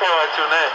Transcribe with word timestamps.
é 0.00 0.10
ótimo, 0.24 0.46
né? 0.48 0.70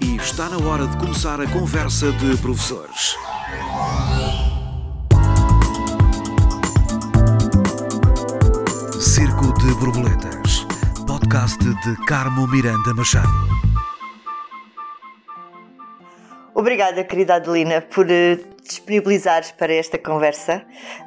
E 0.00 0.16
está 0.16 0.48
na 0.48 0.58
hora 0.68 0.86
de 0.86 0.96
começar 0.98 1.40
a 1.40 1.46
conversa 1.48 2.12
de 2.12 2.36
professores. 2.38 3.16
Circo 9.00 9.52
de 9.58 9.74
Borboletas, 9.74 10.66
podcast 11.06 11.58
de 11.58 11.96
Carmo 12.06 12.46
Miranda 12.46 12.94
Machado. 12.94 13.28
Obrigada, 16.54 17.02
querida 17.04 17.36
Adelina, 17.36 17.80
por 17.80 18.08
eh, 18.10 18.38
disponibilizares 18.72 19.52
para 19.52 19.72
esta 19.72 19.98
conversa. 19.98 20.62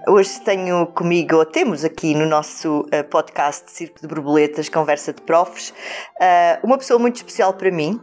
Hoje 0.07 0.39
tenho 0.41 0.85
comigo, 0.87 1.37
ou 1.37 1.45
temos 1.45 1.83
aqui 1.83 2.13
no 2.13 2.25
nosso 2.25 2.85
eh, 2.91 3.03
podcast 3.03 3.71
Circo 3.71 4.01
de 4.01 4.07
Borboletas, 4.07 4.69
Conversa 4.69 5.11
de 5.11 5.21
Profs, 5.21 5.73
eh, 6.21 6.59
uma 6.63 6.77
pessoa 6.77 6.99
muito 6.99 7.17
especial 7.17 7.53
para 7.53 7.71
mim. 7.71 7.99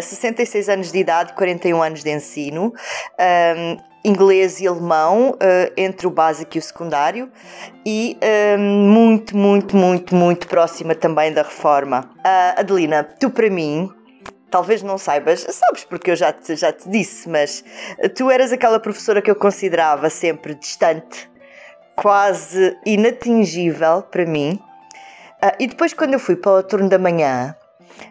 66 0.00 0.68
anos 0.68 0.92
de 0.92 0.98
idade, 0.98 1.32
41 1.32 1.82
anos 1.82 2.04
de 2.04 2.08
ensino, 2.08 2.72
inglês 4.04 4.60
e 4.60 4.68
alemão, 4.68 5.36
entre 5.76 6.06
o 6.06 6.10
básico 6.10 6.56
e 6.56 6.60
o 6.60 6.62
secundário, 6.62 7.28
e 7.84 8.16
muito, 8.56 9.36
muito, 9.36 9.76
muito, 9.76 10.14
muito 10.14 10.46
próxima 10.46 10.94
também 10.94 11.32
da 11.32 11.42
reforma. 11.42 12.08
Adelina, 12.56 13.02
tu 13.02 13.30
para 13.30 13.50
mim 13.50 13.90
talvez 14.50 14.82
não 14.82 14.98
saibas, 14.98 15.40
sabes 15.50 15.84
porque 15.84 16.10
eu 16.10 16.16
já 16.16 16.32
te, 16.32 16.56
já 16.56 16.72
te 16.72 16.88
disse, 16.88 17.28
mas 17.28 17.64
tu 18.14 18.30
eras 18.30 18.52
aquela 18.52 18.78
professora 18.78 19.20
que 19.20 19.30
eu 19.30 19.36
considerava 19.36 20.08
sempre 20.10 20.54
distante, 20.54 21.30
quase 21.96 22.76
inatingível 22.84 24.02
para 24.02 24.24
mim. 24.24 24.58
Uh, 25.42 25.56
e 25.60 25.66
depois, 25.66 25.92
quando 25.92 26.14
eu 26.14 26.18
fui 26.18 26.36
para 26.36 26.52
o 26.52 26.62
turno 26.62 26.88
da 26.88 26.98
manhã, 26.98 27.54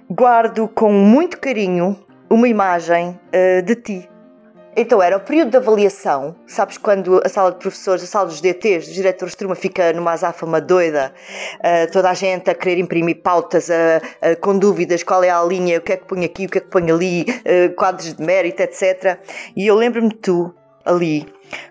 guardo 0.09 0.67
com 0.67 0.91
muito 0.91 1.39
carinho 1.39 1.97
uma 2.29 2.47
imagem 2.47 3.19
uh, 3.33 3.61
de 3.61 3.75
ti. 3.75 4.09
Então 4.75 5.01
era 5.01 5.17
o 5.17 5.19
período 5.19 5.51
de 5.51 5.57
avaliação, 5.57 6.35
sabes 6.47 6.79
quando 6.79 7.21
a 7.23 7.29
sala 7.29 7.51
de 7.51 7.57
professores, 7.57 8.03
a 8.03 8.07
sala 8.07 8.25
dos 8.25 8.41
DTs, 8.41 8.87
dos 8.87 8.95
diretores 8.95 9.33
de 9.33 9.37
turma 9.37 9.53
fica 9.53 9.93
numa 9.93 10.11
azáfama 10.11 10.59
doida, 10.59 11.13
uh, 11.59 11.91
toda 11.91 12.09
a 12.09 12.13
gente 12.15 12.49
a 12.49 12.55
querer 12.55 12.79
imprimir 12.79 13.21
pautas, 13.21 13.69
uh, 13.69 13.71
uh, 13.71 14.39
com 14.39 14.57
dúvidas, 14.57 15.03
qual 15.03 15.23
é 15.23 15.29
a 15.29 15.43
linha, 15.43 15.77
o 15.77 15.81
que 15.81 15.93
é 15.93 15.97
que 15.97 16.05
põe 16.05 16.25
aqui, 16.25 16.45
o 16.47 16.49
que 16.49 16.57
é 16.57 16.61
que 16.61 16.67
põe 16.67 16.89
ali, 16.89 17.25
quadros 17.75 18.15
de 18.15 18.23
mérito, 18.23 18.63
etc. 18.63 19.19
E 19.55 19.67
eu 19.67 19.75
lembro-me 19.75 20.11
tu, 20.11 20.53
ali, 20.83 21.27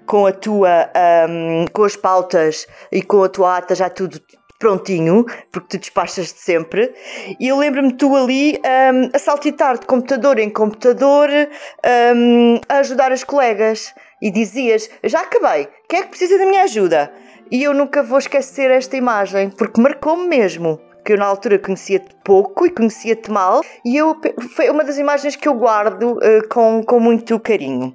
com 0.06 0.26
a 0.26 0.32
tua, 0.32 0.90
um, 1.28 1.64
com 1.72 1.84
as 1.84 1.96
pautas 1.96 2.66
e 2.90 3.02
com 3.02 3.24
a 3.24 3.28
tua 3.28 3.56
ata 3.56 3.74
já 3.74 3.90
tudo 3.90 4.20
prontinho, 4.62 5.26
porque 5.50 5.76
tu 5.76 5.80
despachas 5.80 6.32
de 6.32 6.38
sempre. 6.38 6.94
E 7.40 7.48
eu 7.48 7.58
lembro-me 7.58 7.92
tu 7.94 8.14
ali 8.14 8.60
um, 8.94 9.10
a 9.12 9.18
saltitar 9.18 9.76
de 9.76 9.86
computador 9.86 10.38
em 10.38 10.48
computador 10.48 11.28
um, 12.14 12.60
a 12.68 12.76
ajudar 12.78 13.10
as 13.10 13.24
colegas 13.24 13.92
e 14.22 14.30
dizias: 14.30 14.88
Já 15.02 15.22
acabei, 15.22 15.68
quem 15.88 15.98
é 15.98 16.02
que 16.02 16.10
precisa 16.10 16.38
da 16.38 16.46
minha 16.46 16.62
ajuda? 16.62 17.12
E 17.50 17.64
eu 17.64 17.74
nunca 17.74 18.04
vou 18.04 18.18
esquecer 18.18 18.70
esta 18.70 18.96
imagem, 18.96 19.50
porque 19.50 19.80
marcou-me 19.80 20.28
mesmo. 20.28 20.80
Que 21.04 21.14
eu 21.14 21.18
na 21.18 21.26
altura 21.26 21.58
conhecia-te 21.58 22.14
pouco 22.24 22.64
e 22.64 22.70
conhecia-te 22.70 23.28
mal, 23.28 23.60
e 23.84 23.96
eu, 23.96 24.16
foi 24.54 24.70
uma 24.70 24.84
das 24.84 24.98
imagens 24.98 25.34
que 25.34 25.48
eu 25.48 25.54
guardo 25.54 26.12
uh, 26.12 26.48
com, 26.48 26.80
com 26.84 27.00
muito 27.00 27.40
carinho. 27.40 27.92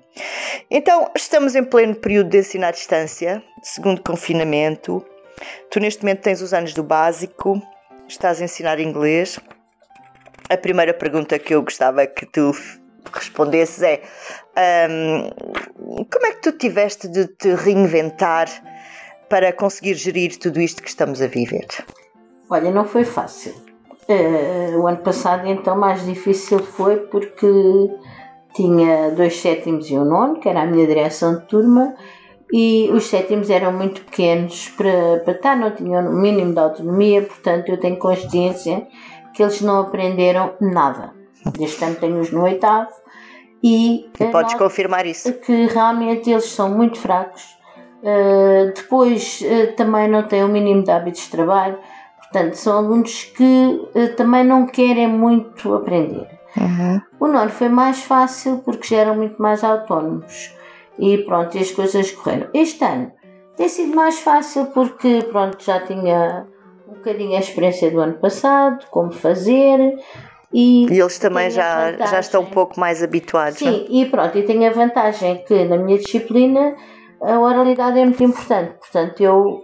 Então, 0.69 1.09
estamos 1.16 1.56
em 1.56 1.63
pleno 1.63 1.95
período 1.95 2.31
de 2.31 2.39
ensino 2.39 2.66
à 2.66 2.72
distância, 2.72 3.41
segundo 3.63 4.03
confinamento, 4.03 5.06
Tu 5.70 5.80
neste 5.80 6.03
momento 6.03 6.22
tens 6.22 6.42
os 6.42 6.53
anos 6.53 6.74
do 6.74 6.84
básico, 6.84 7.62
estás 8.08 8.42
a 8.42 8.46
ensinar 8.46 8.80
inglês. 8.80 9.40
A 10.50 10.58
primeira 10.58 10.94
pergunta 10.94 11.38
que 11.38 11.53
eu 11.53 11.62
gostava 11.62 12.06
que 12.08 12.25
tu 12.25 12.52
respondesses 13.14 13.81
é 13.81 14.02
um, 14.90 15.30
como 16.12 16.25
é 16.25 16.31
que 16.31 16.42
tu 16.42 16.52
tiveste 16.53 17.08
de 17.08 17.28
te 17.28 17.53
reinventar 17.53 18.48
para 19.30 19.52
conseguir 19.52 19.96
gerir 19.96 20.38
tudo 20.38 20.59
isto 20.59 20.81
que 20.81 20.90
estamos 20.90 21.22
a 21.22 21.28
viver? 21.28 21.68
Olha, 22.50 22.72
não 22.72 22.86
foi 22.86 23.04
fácil. 23.04 23.54
Uh, 24.08 24.80
o 24.80 24.88
ano 24.88 25.00
passado 25.00 25.48
então 25.48 25.78
mais 25.78 26.06
difícil 26.06 26.59
foi 26.59 26.98
porque 26.98 27.46
tinha 28.54 29.12
dois 29.12 29.38
sétimos 29.38 29.90
e 29.90 29.98
um 29.98 30.06
nono, 30.06 30.40
que 30.40 30.48
era 30.48 30.62
a 30.62 30.66
minha 30.66 30.88
direção 30.88 31.40
de 31.40 31.46
turma, 31.46 31.94
e 32.52 32.90
os 32.94 33.06
sétimos 33.08 33.50
eram 33.50 33.74
muito 33.74 34.02
pequenos 34.02 34.69
para, 34.69 35.19
para 35.24 35.34
estar, 35.34 35.56
não 35.56 35.72
tinham 35.72 36.09
o 36.09 36.13
mínimo 36.13 36.53
de 36.53 36.59
autonomia, 36.59 37.22
portanto 37.22 37.69
eu 37.69 37.78
tenho 37.78 37.97
consciência 37.97 38.88
que 39.34 39.44
eles 39.44 39.62
não 39.62 39.81
aprenderam 39.81 40.53
nada. 40.59 41.13
Deste 41.57 41.84
ano 41.84 41.96
tenho-os 41.96 42.31
no 42.31 42.44
oitavo 42.44 42.90
e, 43.63 44.09
e 44.19 44.25
podes 44.31 44.53
confirmar 44.56 45.06
isso. 45.06 45.31
Que 45.34 45.68
realmente 45.68 46.30
eles 46.30 46.46
são 46.46 46.69
muito 46.69 46.97
fracos. 46.97 47.57
Uh, 48.02 48.72
depois 48.75 49.41
uh, 49.41 49.75
também 49.75 50.07
não 50.07 50.24
têm 50.24 50.44
o 50.44 50.47
mínimo 50.47 50.84
de 50.84 50.91
hábitos 50.91 51.24
de 51.24 51.30
trabalho, 51.30 51.78
portanto 52.18 52.53
são 52.53 52.78
alunos 52.78 53.24
que 53.24 53.90
uh, 53.96 54.16
também 54.16 54.44
não 54.44 54.68
querem 54.68 55.07
muito 55.07 55.74
aprender. 55.74 56.28
Uhum. 56.56 57.02
O 57.19 57.28
nono 57.28 57.50
foi 57.50 57.69
mais 57.69 58.02
fácil 58.03 58.59
porque 58.63 58.96
já 58.96 59.02
eram 59.02 59.16
muito 59.16 59.41
mais 59.41 59.63
autónomos 59.63 60.56
e 61.00 61.18
pronto, 61.19 61.56
e 61.58 61.59
as 61.59 61.72
coisas 61.72 62.12
correram. 62.12 62.50
Este 62.53 62.84
ano 62.84 63.12
tem 63.56 63.68
sido 63.68 63.96
mais 63.96 64.19
fácil 64.19 64.68
porque 64.68 65.25
pronto, 65.31 65.63
já 65.63 65.80
tinha 65.80 66.46
um 66.88 66.94
bocadinho 66.94 67.35
a 67.35 67.40
experiência 67.40 67.91
do 67.91 68.00
ano 68.00 68.16
passado, 68.16 68.85
como 68.90 69.12
fazer. 69.12 69.97
E, 70.53 70.86
e 70.91 71.00
eles 71.00 71.19
também 71.19 71.50
já, 71.50 71.91
já 71.94 72.19
estão 72.19 72.41
um 72.41 72.46
pouco 72.46 72.80
mais 72.80 73.03
habituados. 73.03 73.59
Sim, 73.59 73.86
não? 73.90 74.02
e 74.02 74.06
pronto, 74.06 74.38
e 74.38 74.44
tem 74.44 74.66
a 74.66 74.72
vantagem 74.72 75.44
que 75.46 75.66
na 75.66 75.78
minha 75.78 75.97
disciplina 75.97 76.75
a 77.22 77.40
oralidade 77.40 78.00
é 78.00 78.06
muito 78.06 78.24
importante, 78.24 78.75
portanto 78.80 79.22
eu 79.22 79.62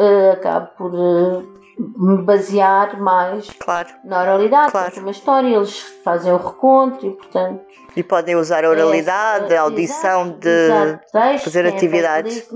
uh, 0.00 0.32
acabo 0.32 0.66
por 0.76 0.92
uh, 0.92 1.56
me 1.78 2.22
basear 2.22 3.00
mais 3.00 3.50
claro. 3.58 3.88
na 4.04 4.22
oralidade, 4.22 4.72
claro. 4.72 4.86
porque 4.86 5.00
uma 5.00 5.10
história 5.10 5.54
eles 5.54 5.80
fazem 6.02 6.32
o 6.32 6.36
reconto 6.36 7.06
e 7.06 7.10
portanto 7.10 7.60
e 7.96 8.02
podem 8.02 8.36
usar 8.36 8.64
a 8.64 8.68
oralidade, 8.68 9.52
é, 9.52 9.56
a 9.56 9.62
audição 9.62 10.38
de 10.38 10.48
exato, 10.48 11.12
texto, 11.12 11.44
fazer 11.44 11.66
atividades. 11.66 12.46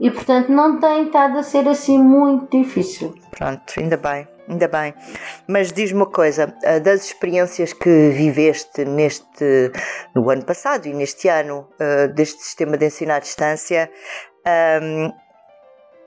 E 0.00 0.10
portanto 0.10 0.50
não 0.50 0.80
tem 0.80 1.06
estado 1.06 1.38
a 1.38 1.42
ser 1.42 1.68
assim 1.68 1.98
muito 1.98 2.50
difícil. 2.50 3.14
Pronto, 3.30 3.74
ainda 3.78 3.96
bem, 3.96 4.26
ainda 4.48 4.66
bem. 4.66 4.94
Mas 5.46 5.70
diz-me 5.70 6.00
uma 6.00 6.10
coisa, 6.10 6.54
eh, 6.62 6.80
das 6.80 7.04
experiências 7.04 7.72
que 7.72 8.10
viveste 8.10 8.84
neste 8.84 9.70
no 10.14 10.28
ano 10.30 10.44
passado 10.44 10.86
e 10.86 10.94
neste 10.94 11.28
ano 11.28 11.68
eh, 11.78 12.08
deste 12.08 12.42
sistema 12.42 12.76
de 12.76 12.86
ensino 12.86 13.12
à 13.12 13.18
distância, 13.18 13.90
ehm, 14.46 15.12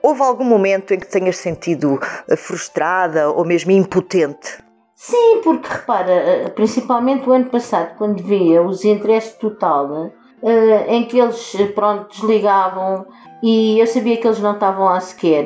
Houve 0.02 0.22
algum 0.22 0.44
momento 0.44 0.94
em 0.94 0.98
que 0.98 1.08
tenhas 1.08 1.36
sentido 1.36 1.98
eh, 2.28 2.36
frustrada 2.36 3.30
ou 3.30 3.44
mesmo 3.44 3.72
impotente? 3.72 4.62
Sim, 4.94 5.40
porque 5.42 5.68
repara, 5.68 6.12
eh, 6.12 6.48
principalmente 6.50 7.28
o 7.28 7.32
ano 7.32 7.46
passado, 7.46 7.96
quando 7.96 8.22
via 8.22 8.62
os 8.62 8.84
interesses 8.84 9.34
total, 9.34 10.10
eh, 10.42 10.94
em 10.94 11.04
que 11.04 11.18
eles 11.18 11.52
pronto, 11.74 12.08
desligavam 12.10 13.06
e 13.42 13.78
eu 13.78 13.86
sabia 13.86 14.16
que 14.16 14.26
eles 14.26 14.40
não 14.40 14.54
estavam 14.54 14.84
lá 14.86 15.00
sequer. 15.00 15.44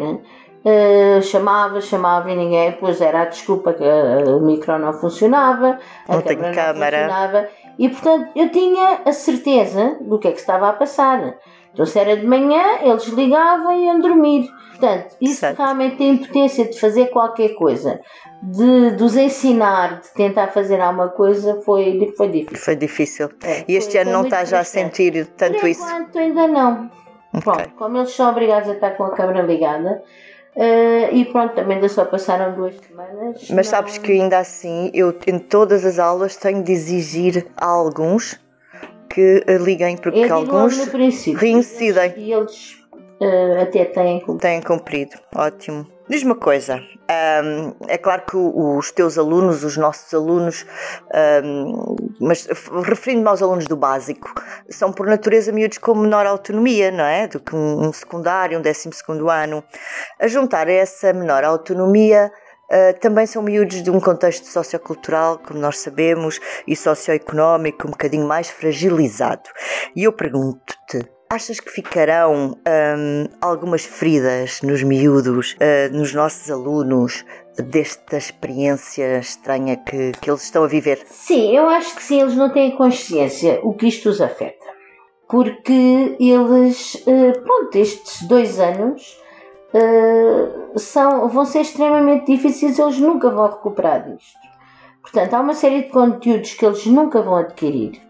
chamava, 1.23 1.81
chamava 1.81 2.31
e 2.31 2.37
ninguém, 2.37 2.71
depois 2.71 3.01
era 3.01 3.23
a 3.23 3.25
desculpa 3.25 3.73
que 3.73 3.83
o 3.83 4.41
micro 4.41 4.79
não 4.79 4.93
funcionava, 4.93 5.79
a 6.09 6.15
não 6.15 6.23
câmera 6.23 6.73
não 6.73 6.75
funcionava 6.75 7.49
e 7.79 7.89
portanto 7.89 8.31
eu 8.37 8.49
tinha 8.51 9.01
a 9.05 9.13
certeza 9.13 9.97
do 10.03 10.19
que 10.19 10.29
é 10.29 10.33
que 10.33 10.39
estava 10.39 10.69
a 10.69 10.73
passar. 10.73 11.35
Então, 11.73 11.87
se 11.87 11.99
era 11.99 12.17
de 12.17 12.27
manhã, 12.27 12.79
eles 12.83 13.05
ligavam 13.09 13.73
e 13.73 13.87
iam 13.87 14.01
dormir. 14.01 14.49
Portanto, 14.71 15.17
isso 15.21 15.41
certo. 15.41 15.59
realmente 15.59 15.97
tem 15.97 16.11
impotência 16.11 16.65
de 16.65 16.79
fazer 16.79 17.07
qualquer 17.07 17.51
coisa, 17.51 18.01
de, 18.43 18.97
de 18.97 19.03
os 19.03 19.17
ensinar, 19.17 20.01
de 20.01 20.13
tentar 20.13 20.49
fazer 20.49 20.81
alguma 20.81 21.09
coisa, 21.09 21.61
foi, 21.65 22.13
foi 22.17 22.29
difícil. 22.29 22.65
Foi 22.65 22.77
difícil. 22.77 23.31
É, 23.45 23.65
e 23.69 23.77
este 23.77 23.93
foi, 23.93 24.01
ano 24.01 24.11
foi 24.11 24.19
não 24.19 24.25
está 24.25 24.45
já 24.45 24.61
a 24.61 24.65
sentir 24.65 25.27
tanto 25.37 25.61
Por 25.61 25.69
isso? 25.69 25.83
enquanto, 25.83 26.19
ainda 26.19 26.49
não. 26.49 26.91
Okay. 27.29 27.41
Pronto, 27.43 27.71
como 27.79 27.97
eles 27.99 28.11
são 28.11 28.29
obrigados 28.29 28.69
a 28.69 28.73
estar 28.73 28.91
com 28.91 29.05
a 29.05 29.11
câmera 29.11 29.43
ligada, 29.43 30.03
Uh, 30.55 31.09
e 31.15 31.25
pronto, 31.25 31.55
também 31.55 31.77
ainda 31.77 31.89
só 31.89 32.05
passaram 32.05 32.55
duas 32.55 32.75
semanas. 32.77 33.49
Mas 33.49 33.51
não... 33.51 33.65
sabes 33.65 33.97
que 33.97 34.13
ainda 34.13 34.39
assim, 34.39 34.91
eu 34.93 35.19
em 35.27 35.39
todas 35.39 35.83
as 35.83 35.99
aulas 35.99 36.37
tenho 36.37 36.63
de 36.63 36.73
exigir 36.73 37.47
a 37.57 37.67
alguns 37.67 38.39
que 39.13 39.45
liguem, 39.61 39.97
porque 39.97 40.21
eu 40.21 40.35
alguns 40.35 40.79
reincidem. 41.37 42.15
E 42.17 42.33
eles 42.33 42.77
uh, 43.21 43.61
até 43.61 43.85
têm 43.85 44.21
cumprido. 44.21 44.39
Têm 44.41 44.63
cumprido, 44.63 45.17
ótimo. 45.35 45.87
Diz 46.09 46.25
uma 46.25 46.35
coisa, 46.35 46.77
hum, 46.77 47.75
é 47.87 47.97
claro 47.97 48.23
que 48.27 48.37
os 48.37 48.91
teus 48.91 49.17
alunos, 49.17 49.63
os 49.63 49.77
nossos 49.77 50.13
alunos, 50.13 50.67
hum, 51.45 51.97
mas 52.21 52.47
referindo-me 52.85 53.29
aos 53.29 53.41
alunos 53.41 53.67
do 53.67 53.77
básico, 53.77 54.35
são 54.69 54.93
por 54.93 55.07
natureza 55.07 55.53
miúdos 55.53 55.79
com 55.79 55.95
menor 55.95 56.27
autonomia, 56.27 56.91
não 56.91 57.05
é? 57.05 57.29
Do 57.29 57.39
que 57.39 57.55
um, 57.55 57.87
um 57.87 57.93
secundário, 57.93 58.59
um 58.59 58.63
décimo 58.63 58.93
segundo 58.93 59.31
ano. 59.31 59.63
A 60.19 60.27
juntar 60.27 60.67
a 60.67 60.73
essa 60.73 61.13
menor 61.13 61.45
autonomia, 61.45 62.33
Uh, 62.73 62.99
também 63.01 63.27
são 63.27 63.43
miúdos 63.43 63.83
de 63.83 63.91
um 63.91 64.01
contexto 64.01 64.47
sociocultural, 64.47 65.39
como 65.39 65.61
nós 65.61 65.79
sabemos, 65.79 66.41
e 66.67 66.75
socioeconómico 66.75 67.87
um 67.87 67.91
bocadinho 67.91 68.27
mais 68.27 68.49
fragilizado. 68.49 69.51
E 69.95 70.05
eu 70.05 70.13
pergunto-te, 70.13 71.07
achas 71.29 71.61
que 71.61 71.71
ficarão 71.71 72.57
hum, 72.57 73.27
algumas 73.41 73.85
feridas 73.85 74.63
nos 74.63 74.83
miúdos, 74.83 75.55
uh, 75.55 75.95
nos 75.95 76.15
nossos 76.15 76.51
alunos, 76.51 77.25
desta 77.59 78.17
experiência 78.17 79.19
estranha 79.19 79.77
que, 79.77 80.13
que 80.13 80.31
eles 80.31 80.43
estão 80.43 80.65
a 80.65 80.67
viver? 80.67 81.03
Sim, 81.07 81.55
eu 81.55 81.69
acho 81.69 81.95
que 81.95 82.03
sim, 82.03 82.21
eles 82.21 82.35
não 82.35 82.51
têm 82.51 82.77
consciência 82.77 83.61
o 83.63 83.75
que 83.75 83.89
isto 83.89 84.09
os 84.09 84.21
afeta. 84.21 84.65
Porque 85.29 86.17
eles, 86.21 87.03
eh, 87.07 87.33
pronto, 87.33 87.77
estes 87.77 88.23
dois 88.29 88.61
anos 88.61 89.22
eh, 89.75 90.49
são, 90.77 91.29
vão 91.29 91.45
ser 91.45 91.61
extremamente 91.61 92.27
difíceis, 92.27 92.79
eles 92.79 92.99
nunca 92.99 93.31
vão 93.31 93.47
recuperar 93.49 94.05
disto. 94.09 94.39
Portanto, 95.01 95.35
há 95.35 95.41
uma 95.41 95.55
série 95.55 95.83
de 95.83 95.89
conteúdos 95.89 96.55
que 96.55 96.65
eles 96.65 96.87
nunca 96.87 97.21
vão 97.23 97.37
adquirir. 97.37 98.01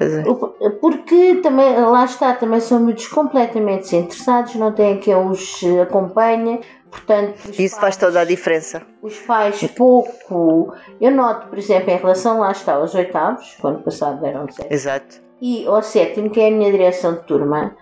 É. 0.00 0.70
Porque 0.80 1.36
também, 1.42 1.76
lá 1.80 2.04
está, 2.04 2.32
também 2.34 2.60
são 2.60 2.78
miúdos 2.78 3.08
completamente 3.08 3.82
desinteressados, 3.82 4.54
não 4.54 4.72
têm 4.72 4.98
quem 4.98 5.14
os 5.16 5.60
acompanhe. 5.82 6.60
Portanto, 6.90 7.34
Isso 7.50 7.74
faz 7.74 7.80
pais- 7.80 7.96
toda 7.96 8.20
a 8.20 8.24
diferença. 8.24 8.82
os 9.02 9.18
pais 9.18 9.60
pouco. 9.76 10.72
Eu 11.00 11.10
noto, 11.10 11.48
por 11.48 11.58
exemplo, 11.58 11.90
em 11.90 11.96
relação 11.96 12.38
lá 12.40 12.52
está 12.52 12.74
aos 12.74 12.94
oitavos, 12.94 13.56
que 13.60 13.66
ano 13.66 13.82
passado 13.82 14.24
eram 14.24 14.48
sete, 14.50 14.72
Exato. 14.72 15.20
e 15.40 15.66
ao 15.66 15.82
sétimo, 15.82 16.30
que 16.30 16.40
é 16.40 16.48
a 16.48 16.50
minha 16.50 16.70
direção 16.70 17.14
de 17.14 17.20
turma, 17.24 17.76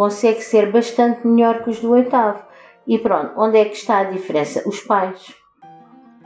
consegue 0.00 0.40
ser 0.40 0.72
bastante 0.72 1.26
melhor 1.26 1.62
que 1.62 1.68
os 1.68 1.78
do 1.78 1.90
oitavo. 1.90 2.42
E 2.86 2.98
pronto, 2.98 3.34
onde 3.36 3.58
é 3.58 3.66
que 3.66 3.76
está 3.76 3.98
a 3.98 4.04
diferença? 4.04 4.66
Os 4.66 4.80
pais. 4.80 5.34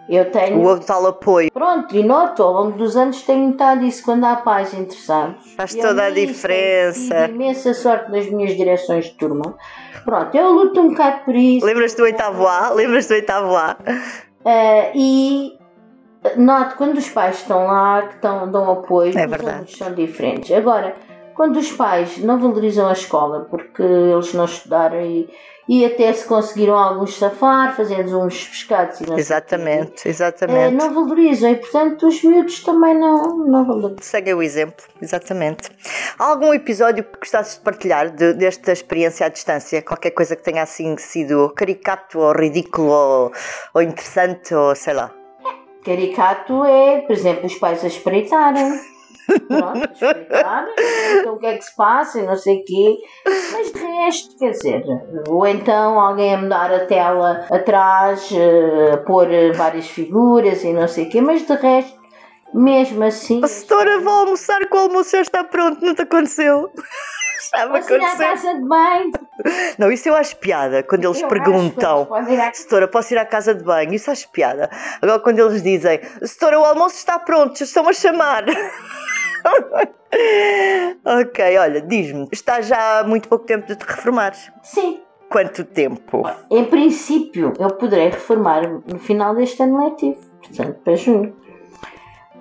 Eu 0.08 0.30
tenho. 0.30 0.64
O 0.64 0.78
tal 0.78 1.04
apoio. 1.08 1.50
Pronto, 1.50 1.96
e 1.96 2.04
noto, 2.04 2.40
ao 2.40 2.52
longo 2.52 2.78
dos 2.78 2.96
anos 2.96 3.22
tenho 3.22 3.48
notado 3.48 3.84
isso 3.84 4.04
quando 4.04 4.26
há 4.26 4.36
pais 4.36 4.72
interessados. 4.72 5.54
Faz 5.56 5.74
E 5.74 5.80
toda 5.80 6.06
a 6.06 6.12
tenho 6.12 6.28
diferença. 6.28 7.22
tido 7.26 7.34
imensa 7.34 7.74
sorte 7.74 8.12
nas 8.12 8.30
minhas 8.30 8.56
direções 8.56 9.06
de 9.06 9.14
turma. 9.16 9.56
Pronto, 10.04 10.32
eu 10.36 10.52
luto 10.52 10.80
um 10.80 10.90
bocado 10.90 11.24
por 11.24 11.34
isso. 11.34 11.66
Lembras-te 11.66 11.96
do 11.96 12.04
oitavo 12.04 12.46
A? 12.46 12.70
Lembras-te 12.70 13.08
do 13.08 13.14
oitavo 13.14 13.56
A? 13.56 13.76
Uh, 13.82 14.92
e 14.94 15.58
noto 16.36 16.76
quando 16.76 16.96
os 16.96 17.08
pais 17.08 17.38
estão 17.38 17.66
lá 17.66 18.02
que 18.02 18.14
estão, 18.14 18.48
dão 18.48 18.70
apoio, 18.70 19.18
É 19.18 19.26
os 19.26 19.32
alunos 19.32 19.76
são 19.76 19.92
diferentes. 19.92 20.52
Agora, 20.52 20.94
quando 21.34 21.56
os 21.58 21.70
pais 21.72 22.18
não 22.18 22.38
valorizam 22.38 22.88
a 22.88 22.92
escola 22.92 23.46
porque 23.50 23.82
eles 23.82 24.32
não 24.34 24.44
estudaram 24.44 25.00
e, 25.00 25.28
e 25.68 25.84
até 25.84 26.12
se 26.12 26.26
conseguiram 26.26 26.74
alguns 26.76 27.16
safar, 27.16 27.74
fazendo 27.74 28.20
uns 28.20 28.46
pescados 28.48 29.00
e 29.00 29.06
não 29.08 29.18
Exatamente, 29.18 30.06
uh, 30.06 30.10
exatamente. 30.10 30.74
não 30.74 30.92
valorizam 30.92 31.50
e 31.50 31.56
portanto 31.56 32.06
os 32.06 32.22
miúdos 32.22 32.62
também 32.62 32.94
não, 32.98 33.38
não 33.46 33.64
valorizam. 33.66 33.96
Segue 34.02 34.34
o 34.34 34.42
exemplo, 34.42 34.84
exatamente. 35.00 35.70
Há 36.18 36.24
algum 36.26 36.52
episódio 36.54 37.02
que 37.04 37.18
gostasses 37.18 37.56
de 37.56 37.60
partilhar 37.62 38.10
de- 38.10 38.34
desta 38.34 38.72
experiência 38.72 39.26
à 39.26 39.28
distância? 39.28 39.80
Qualquer 39.82 40.10
coisa 40.10 40.36
que 40.36 40.42
tenha 40.42 40.62
assim 40.62 40.96
sido 40.98 41.50
caricato 41.56 42.18
ou 42.18 42.32
ridículo 42.32 42.88
ou, 42.90 43.32
ou 43.74 43.82
interessante 43.82 44.54
ou 44.54 44.74
sei 44.74 44.94
lá. 44.94 45.10
Caricato 45.84 46.64
é, 46.64 47.02
por 47.02 47.12
exemplo, 47.12 47.46
os 47.46 47.54
pais 47.56 47.84
a 47.84 47.88
espreitarem. 47.88 48.93
Pronto, 49.26 49.92
espreitarem, 49.92 50.74
então 51.20 51.34
o 51.34 51.38
que 51.38 51.46
é 51.46 51.56
que 51.56 51.64
se 51.64 51.74
passa 51.76 52.20
e 52.20 52.26
não 52.26 52.36
sei 52.36 52.58
o 52.58 52.64
quê. 52.64 52.98
Mas 53.24 53.72
de 53.72 53.78
resto, 53.78 54.38
quer 54.38 54.50
dizer, 54.50 54.84
ou 55.28 55.46
então 55.46 55.98
alguém 55.98 56.34
a 56.34 56.38
mudar 56.38 56.72
a 56.72 56.86
tela 56.86 57.46
atrás, 57.50 58.30
eh, 58.32 58.96
pôr 59.06 59.28
várias 59.54 59.88
figuras 59.88 60.62
e 60.64 60.72
não 60.72 60.86
sei 60.88 61.06
o 61.06 61.10
quê, 61.10 61.20
mas 61.20 61.46
de 61.46 61.54
resto, 61.54 61.98
mesmo 62.52 63.04
assim. 63.04 63.40
A 63.42 63.48
setora, 63.48 64.00
vou 64.00 64.12
almoçar 64.12 64.60
que 64.60 64.76
o 64.76 64.80
almoço 64.80 65.10
já 65.12 65.22
está 65.22 65.42
pronto, 65.44 65.84
não 65.84 65.94
te 65.94 66.02
aconteceu? 66.02 66.70
Ir 67.52 67.56
à 67.56 67.62
aconteceu. 67.64 68.00
casa 68.18 68.54
de 68.54 68.64
banho? 68.68 69.10
Não, 69.78 69.90
isso 69.92 70.08
eu 70.08 70.14
acho 70.14 70.36
piada 70.36 70.82
quando 70.82 71.04
eles 71.04 71.20
Eu 71.20 71.28
perguntam. 71.28 72.08
Setora, 72.52 72.86
posso 72.88 73.12
ir 73.14 73.18
à 73.18 73.24
casa 73.26 73.54
de 73.54 73.62
banho? 73.64 73.92
Isso 73.94 74.10
acho 74.10 74.28
piada. 74.30 74.70
Agora, 75.02 75.18
quando 75.20 75.38
eles 75.40 75.62
dizem, 75.62 76.00
Setora, 76.22 76.58
o 76.60 76.64
almoço 76.64 76.96
está 76.96 77.18
pronto, 77.18 77.60
estão 77.62 77.88
a 77.88 77.92
chamar. 77.92 78.44
ok, 81.04 81.58
olha, 81.58 81.80
diz-me, 81.80 82.28
está 82.32 82.60
já 82.60 83.00
há 83.00 83.04
muito 83.04 83.28
pouco 83.28 83.44
tempo 83.44 83.66
de 83.66 83.76
te 83.76 83.82
reformares. 83.84 84.50
Sim, 84.62 85.00
Quanto 85.28 85.64
tempo? 85.64 86.22
em 86.50 86.64
princípio, 86.66 87.52
eu 87.58 87.68
poderei 87.70 88.10
reformar 88.10 88.68
no 88.86 88.98
final 88.98 89.34
deste 89.34 89.62
ano 89.62 89.84
letivo, 89.84 90.20
portanto, 90.40 90.78
para 90.84 90.94
junho. 90.94 91.34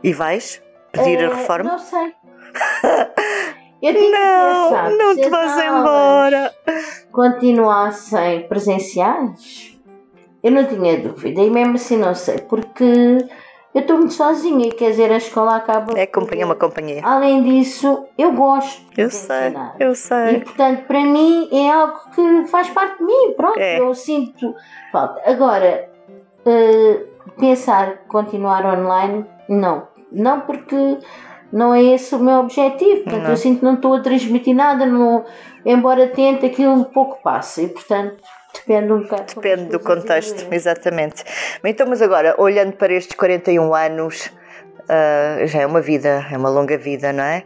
E 0.04 0.14
vais 0.14 0.62
pedir 0.92 1.18
a 1.20 1.24
Eh, 1.24 1.28
reforma? 1.34 1.72
Não 1.72 1.80
sei. 1.80 2.14
Eu 3.84 3.94
tinha 3.94 4.10
Não, 4.12 4.70
pensado, 4.70 4.98
não 4.98 5.16
te 5.16 5.30
vás 5.30 5.58
embora. 5.62 6.54
Continuassem 7.12 8.48
presenciais, 8.48 9.78
eu 10.42 10.52
não 10.52 10.66
tinha 10.66 10.98
dúvida. 11.00 11.42
E 11.42 11.50
mesmo 11.50 11.76
assim 11.76 11.98
não 11.98 12.16
sei, 12.16 12.38
porque 12.40 12.84
eu 13.76 13.82
estou 13.82 13.98
muito 13.98 14.14
sozinha 14.14 14.68
e 14.68 14.72
quer 14.72 14.92
dizer, 14.92 15.12
a 15.12 15.18
escola 15.18 15.58
acaba. 15.58 16.00
É 16.00 16.06
companhia, 16.08 16.46
uma 16.46 16.56
companhia. 16.56 17.02
Além 17.04 17.44
disso, 17.44 18.06
eu 18.18 18.32
gosto 18.32 18.82
Eu 18.98 19.08
de 19.10 19.14
sei, 19.16 19.48
ensinar. 19.48 19.76
eu 19.80 19.92
E 19.92 19.96
sei. 19.96 20.40
portanto, 20.42 20.86
para 20.88 21.04
mim 21.04 21.50
é 21.52 21.70
algo 21.72 22.00
que 22.16 22.48
faz 22.48 22.70
parte 22.70 22.98
de 23.00 23.04
mim. 23.04 23.34
Pronto, 23.36 23.60
É. 23.60 23.80
eu 23.80 23.94
sinto 23.94 24.56
falta. 24.92 25.22
Agora, 25.30 25.90
eh, 26.46 27.02
pensar 27.38 28.04
continuar 28.08 28.66
online, 28.66 29.26
não. 29.50 29.88
Não 30.12 30.42
porque 30.42 31.00
não 31.54 31.74
é 31.74 31.84
esse 31.84 32.16
o 32.16 32.20
meu 32.20 32.40
objetivo. 32.40 33.04
Portanto, 33.04 33.24
Não. 33.24 33.30
eu 33.30 33.38
sinto 33.38 33.60
que 33.60 33.66
não 33.66 33.76
estou 33.76 33.94
a 33.94 34.02
transmitir 34.02 34.56
nada, 34.56 34.88
não, 34.88 35.24
embora 35.64 36.08
tente, 36.08 36.48
aquilo 36.48 36.86
pouco 36.86 37.22
passa. 37.22 37.62
E 37.62 37.68
portanto, 37.68 38.18
depende 38.54 38.92
um 38.92 39.04
bocado. 39.04 39.36
Depende 39.36 39.66
do 39.66 39.80
contexto, 39.80 40.52
exatamente. 40.52 41.24
Então, 41.64 41.88
mas 41.88 42.02
agora, 42.02 42.34
olhando 42.40 42.74
para 42.74 42.92
estes 42.92 43.16
41 43.16 43.72
anos, 43.74 44.32
ah, 44.90 45.46
já 45.46 45.62
é 45.62 45.66
uma 45.66 45.80
vida, 45.80 46.26
é 46.32 46.36
uma 46.36 46.50
longa 46.50 46.78
vida, 46.78 47.14
não 47.14 47.24
é? 47.24 47.44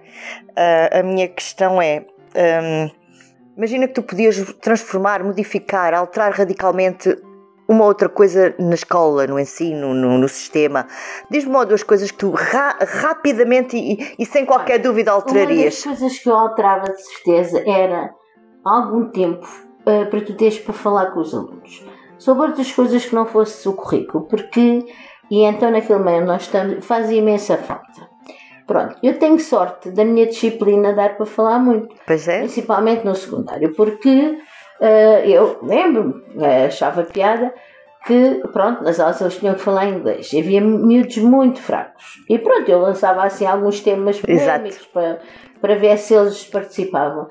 Ah, 0.56 1.00
a 1.00 1.04
minha 1.04 1.28
questão 1.28 1.82
é: 1.82 2.06
hum, 2.34 2.90
imagina 3.58 3.90
que 3.90 3.94
tu 3.94 4.04
podias 4.04 4.42
transformar, 4.62 5.22
modificar, 5.22 5.94
alterar 5.94 6.32
radicalmente 6.32 7.14
uma 7.68 7.86
outra 7.86 8.08
coisa 8.08 8.56
na 8.58 8.76
escola, 8.76 9.28
no 9.28 9.40
ensino, 9.40 9.94
no, 9.94 10.18
no 10.18 10.30
sistema. 10.30 10.88
Diz-me 11.30 11.50
uma 11.50 11.60
ou 11.60 11.66
duas 11.66 11.84
coisas 11.84 12.10
que 12.12 12.18
tu 12.18 12.32
ra- 12.32 12.78
rapidamente 12.82 13.76
e, 13.78 14.16
e 14.18 14.26
sem 14.26 14.46
qualquer 14.46 14.80
dúvida 14.80 15.12
Uma 15.14 15.20
das 15.22 15.28
alterarias. 15.34 15.84
coisas 15.84 16.18
que 16.20 16.30
eu 16.30 16.36
alterava 16.36 16.86
de 16.86 17.02
certeza 17.04 17.64
era 17.70 18.10
algum 18.64 19.10
tempo 19.10 19.46
eh, 19.86 20.06
para 20.06 20.22
tu 20.22 20.34
teres 20.36 20.60
para 20.60 20.74
falar 20.74 21.08
com 21.12 21.20
os 21.20 21.34
alunos 21.34 21.84
sobre 22.18 22.48
outras 22.48 22.72
coisas 22.72 23.06
que 23.06 23.14
não 23.14 23.26
fosse 23.26 23.68
o 23.70 23.74
currículo, 23.74 24.26
porque 24.26 24.86
e 25.30 25.44
então 25.44 25.70
naquele 25.70 26.00
meio 26.00 26.26
nós 26.26 26.44
estamos, 26.44 26.84
faz 26.86 27.12
imensa 27.12 27.58
falta. 27.58 28.08
Pronto, 28.66 28.98
eu 29.04 29.18
tenho 29.20 29.40
sorte 29.40 29.92
da 29.92 30.04
minha 30.04 30.26
disciplina 30.26 30.94
dar 30.94 31.16
para 31.16 31.26
falar 31.26 31.60
muito, 31.60 31.96
Pois 32.06 32.28
é? 32.28 32.40
principalmente 32.40 33.06
no 33.06 33.14
secundário, 33.16 33.74
porque 33.76 34.38
eu 34.80 35.60
lembro-me, 35.62 36.24
eh, 36.40 36.66
achava 36.66 37.04
piada 37.04 37.54
que, 38.06 38.42
pronto, 38.54 38.84
nas 38.84 39.00
aulas 39.00 39.20
eles 39.20 39.38
tinham 39.38 39.56
que 39.56 39.62
falar 39.62 39.88
inglês. 39.88 40.32
E 40.32 40.40
havia 40.40 40.62
miúdos 40.62 41.18
muito 41.18 41.62
fracos. 41.62 42.24
E 42.30 42.38
pronto, 42.38 42.70
eu 42.70 42.80
lançava 42.80 43.24
assim 43.24 43.46
alguns 43.46 43.82
temas 43.82 44.20
polémicos 44.20 44.86
para, 44.88 45.20
para 45.60 45.76
ver 45.76 45.98
se 45.98 46.14
eles 46.14 46.46
participavam. 46.46 47.28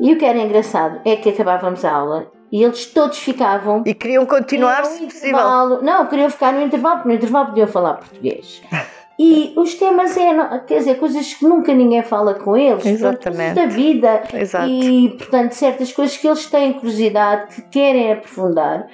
E 0.00 0.12
o 0.12 0.18
que 0.18 0.24
era 0.24 0.38
engraçado 0.38 1.00
é 1.04 1.16
que 1.16 1.28
acabávamos 1.28 1.84
a 1.84 1.92
aula 1.92 2.30
e 2.50 2.62
eles 2.62 2.86
todos 2.86 3.18
ficavam. 3.18 3.82
E 3.86 3.94
queriam 3.94 4.24
continuar, 4.26 4.84
se 4.84 5.04
possível. 5.04 5.82
Não, 5.82 6.06
queriam 6.06 6.30
ficar 6.30 6.52
no 6.52 6.62
intervalo, 6.62 6.96
porque 6.96 7.08
no 7.08 7.14
intervalo 7.14 7.48
podiam 7.48 7.66
falar 7.66 7.94
português. 7.94 8.62
E 9.18 9.52
os 9.56 9.74
temas 9.74 10.16
eram, 10.16 10.64
quer 10.64 10.78
dizer, 10.78 10.94
coisas 10.96 11.34
que 11.34 11.44
nunca 11.44 11.74
ninguém 11.74 12.02
fala 12.02 12.34
com 12.34 12.56
eles, 12.56 12.86
Exatamente. 12.86 13.54
coisas 13.54 13.54
da 13.54 13.66
vida, 13.66 14.22
Exato. 14.32 14.68
e, 14.68 15.08
portanto, 15.18 15.52
certas 15.52 15.92
coisas 15.92 16.16
que 16.16 16.28
eles 16.28 16.46
têm 16.46 16.74
curiosidade, 16.74 17.56
que 17.56 17.62
querem 17.62 18.12
aprofundar, 18.12 18.86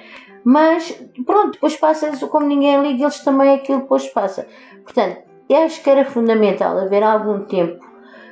mas, 0.43 0.99
pronto, 1.25 1.51
depois 1.53 1.75
passa, 1.77 2.09
como 2.27 2.47
ninguém 2.47 2.81
liga, 2.81 3.03
eles 3.03 3.23
também 3.23 3.53
aquilo 3.53 3.81
depois 3.81 4.07
passa. 4.07 4.47
Portanto, 4.83 5.17
eu 5.47 5.57
acho 5.57 5.83
que 5.83 5.89
era 5.89 6.03
fundamental 6.05 6.75
haver 6.79 7.03
algum 7.03 7.43
tempo 7.45 7.84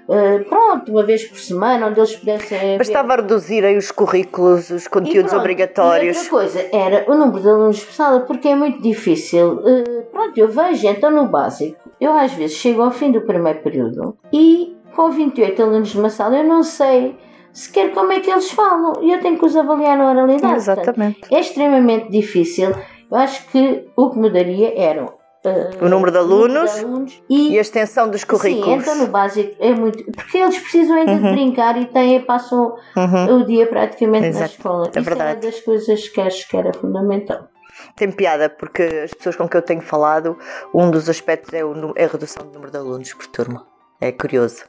uh, 0.07 0.43
pronto, 0.45 0.91
uma 0.91 1.03
vez 1.03 1.25
por 1.25 1.37
semana, 1.37 1.87
onde 1.87 1.99
eles 1.99 2.15
pudessem. 2.15 2.77
Bastava 2.77 3.15
reduzirem 3.15 3.77
os 3.77 3.91
currículos, 3.91 4.69
os 4.69 4.87
conteúdos 4.87 5.31
pronto, 5.31 5.41
obrigatórios. 5.41 6.17
E 6.17 6.19
outra 6.19 6.31
coisa 6.31 6.69
era 6.71 7.05
o 7.07 7.15
número 7.15 7.41
de 7.41 7.49
alunos 7.49 7.83
por 7.83 7.93
sala, 7.93 8.19
porque 8.21 8.47
é 8.49 8.55
muito 8.55 8.81
difícil. 8.81 9.53
Uh, 9.53 10.03
pronto, 10.11 10.37
eu 10.37 10.47
vejo, 10.47 10.87
então 10.87 11.11
no 11.11 11.27
básico, 11.27 11.77
eu 11.99 12.13
às 12.13 12.33
vezes 12.33 12.57
chego 12.57 12.81
ao 12.81 12.91
fim 12.91 13.11
do 13.11 13.21
primeiro 13.21 13.59
período 13.59 14.17
e 14.31 14.75
com 14.95 15.09
28 15.09 15.61
alunos 15.61 15.95
numa 15.95 16.09
sala, 16.09 16.37
eu 16.37 16.43
não 16.43 16.63
sei 16.63 17.15
sequer 17.51 17.93
como 17.93 18.11
é 18.11 18.19
que 18.19 18.31
eles 18.31 18.51
falam 18.51 18.93
e 19.01 19.11
eu 19.11 19.19
tenho 19.19 19.37
que 19.37 19.45
os 19.45 19.55
avaliar 19.55 19.97
na 19.97 20.09
oralidade. 20.09 20.55
Exatamente. 20.55 21.19
Portanto, 21.19 21.37
é 21.37 21.39
extremamente 21.39 22.09
difícil. 22.09 22.71
Eu 23.11 23.17
acho 23.17 23.47
que 23.49 23.87
o 23.95 24.09
que 24.09 24.17
mudaria 24.17 24.73
era 24.75 25.07
uh, 25.45 25.85
o 25.85 25.89
número 25.89 26.11
de 26.11 26.17
alunos, 26.17 26.73
de 26.73 26.79
alunos 26.85 27.23
e, 27.29 27.53
e, 27.53 27.57
a 27.57 27.61
extensão 27.61 28.09
dos 28.09 28.23
currículos. 28.23 28.65
Sim, 28.65 28.73
então 28.81 28.95
no 28.95 29.07
básico 29.07 29.55
é 29.59 29.73
muito. 29.73 30.03
Porque 30.11 30.37
eles 30.37 30.57
precisam 30.59 30.95
ainda 30.97 31.11
Uhum. 31.13 31.21
de 31.21 31.31
brincar 31.31 31.81
e 31.81 31.85
têm, 31.85 32.21
passam 32.21 32.75
Uhum. 32.95 33.37
o 33.41 33.45
dia 33.45 33.67
praticamente 33.67 34.23
na 34.23 34.27
Exato, 34.29 34.51
escola. 34.53 34.85
é 34.87 34.99
Isso 34.99 35.01
verdade. 35.09 35.29
era 35.31 35.39
das 35.39 35.59
coisas 35.61 36.07
que 36.09 36.21
acho 36.21 36.47
que 36.49 36.57
era 36.57 36.73
fundamental. 36.73 37.47
Tem 37.95 38.11
piada, 38.11 38.49
porque 38.49 38.83
as 39.03 39.13
pessoas 39.13 39.35
com 39.35 39.47
que 39.49 39.57
eu 39.57 39.61
tenho 39.61 39.81
falado, 39.81 40.37
um 40.73 40.89
dos 40.91 41.09
aspectos 41.09 41.53
é, 41.53 41.63
o, 41.65 41.93
é 41.95 42.05
a 42.05 42.07
redução 42.07 42.45
do 42.45 42.53
número 42.53 42.71
de 42.71 42.77
alunos 42.77 43.13
por 43.13 43.25
turma. 43.27 43.65
É 43.99 44.11
curioso. 44.11 44.63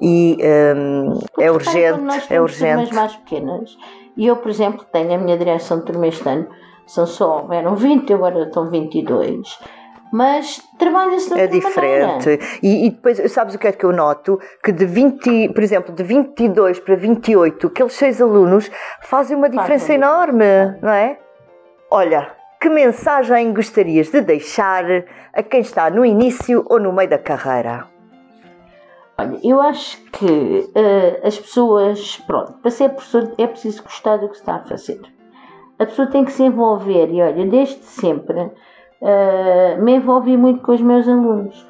E 0.00 0.36
hum, 0.76 1.18
é 1.38 1.46
quando 1.48 1.54
nós 1.54 1.66
urgente, 1.66 1.78
é 1.84 1.90
temos 1.90 2.28
turmas 2.28 2.40
urgente. 2.40 2.94
mais 2.94 3.16
pequenas, 3.16 3.76
e 4.16 4.26
eu, 4.26 4.36
por 4.36 4.50
exemplo, 4.50 4.84
tenho 4.92 5.14
a 5.14 5.18
minha 5.18 5.36
direção 5.38 5.78
de 5.80 5.86
turma 5.86 6.06
este 6.06 6.28
ano, 6.28 6.46
são 6.86 7.06
só, 7.06 7.46
eram 7.50 7.74
20, 7.76 8.12
agora 8.12 8.42
estão 8.44 8.70
22, 8.70 9.58
mas 10.16 10.62
trabalha-se 10.78 11.28
de 11.34 11.40
É 11.40 11.42
outra 11.42 11.60
maneira. 11.60 12.18
diferente. 12.18 12.58
E, 12.62 12.86
e 12.86 12.90
depois, 12.90 13.32
sabes 13.32 13.56
o 13.56 13.58
que 13.58 13.66
é 13.66 13.72
que 13.72 13.84
eu 13.84 13.92
noto? 13.92 14.38
Que 14.62 14.70
de 14.70 14.86
20, 14.86 15.48
por 15.48 15.60
exemplo, 15.60 15.92
de 15.92 16.04
22 16.04 16.78
para 16.78 16.94
28, 16.94 17.66
aqueles 17.66 17.92
seis 17.94 18.22
alunos 18.22 18.70
fazem 19.02 19.36
uma 19.36 19.48
diferença 19.50 19.86
Fazem. 19.86 19.96
enorme, 19.96 20.44
não 20.80 20.90
é? 20.92 21.18
Olha, 21.90 22.30
que 22.60 22.68
mensagem 22.68 23.52
gostarias 23.52 24.08
de 24.12 24.20
deixar 24.20 24.84
a 25.32 25.42
quem 25.42 25.60
está 25.60 25.90
no 25.90 26.04
início 26.04 26.64
ou 26.70 26.78
no 26.78 26.92
meio 26.92 27.10
da 27.10 27.18
carreira? 27.18 27.88
Olha, 29.18 29.38
eu 29.42 29.60
acho 29.60 30.00
que 30.12 30.70
eh, 30.76 31.20
as 31.24 31.36
pessoas, 31.38 32.18
pronto, 32.26 32.52
para 32.62 32.70
ser 32.70 32.90
professor 32.90 33.32
é 33.36 33.46
preciso 33.48 33.82
gostar 33.82 34.16
do 34.18 34.28
que 34.28 34.34
se 34.36 34.42
está 34.42 34.56
a 34.56 34.64
fazer. 34.64 35.00
A 35.76 35.86
pessoa 35.86 36.06
tem 36.08 36.24
que 36.24 36.30
se 36.32 36.44
envolver 36.44 37.10
e 37.10 37.20
olha, 37.20 37.44
desde 37.46 37.82
sempre 37.84 38.50
eh, 39.04 39.76
me 39.80 39.96
envolvi 39.96 40.36
muito 40.36 40.62
com 40.62 40.72
os 40.72 40.80
meus 40.80 41.06
alunos. 41.06 41.66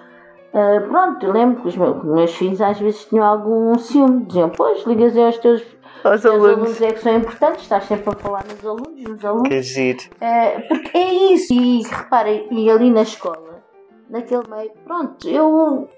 Eh, 0.53 0.81
pronto, 0.81 1.31
lembro 1.33 1.62
que 1.62 1.69
os 1.69 1.76
meus, 1.76 1.97
os 1.97 2.05
meus 2.05 2.35
filhos 2.35 2.61
às 2.61 2.79
vezes 2.79 3.05
tinham 3.07 3.25
algum 3.25 3.76
ciúme, 3.76 4.25
diziam, 4.25 4.49
pois, 4.50 4.85
ligas 4.87 5.17
aos 5.17 5.37
teus, 5.38 5.62
Aos 6.05 6.23
teus 6.23 6.26
alunos. 6.35 6.59
alunos 6.59 6.81
é 6.83 6.93
que 6.93 7.00
são 7.00 7.17
importantes, 7.17 7.62
estás 7.62 7.85
sempre 7.85 8.11
a 8.11 8.17
falar 8.17 8.45
nos 8.45 8.64
alunos, 8.64 9.03
nos 9.03 9.25
alunos. 9.25 9.49
Que 9.49 9.62
giro. 9.62 9.99
É, 10.21 10.61
porque 10.61 10.97
é 10.97 11.12
isso. 11.33 11.53
E 11.53 11.83
reparem, 11.83 12.47
e 12.53 12.71
ali 12.71 12.88
na 12.91 13.03
escola, 13.03 13.62
naquele 14.09 14.43
meio, 14.49 14.71
pronto, 14.85 15.29
eu 15.29 15.88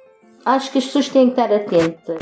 acho 0.45 0.73
que 0.73 0.79
as 0.79 0.85
pessoas 0.87 1.09
têm 1.11 1.31
que 1.31 1.39
estar 1.39 1.55
atentas. 1.55 2.21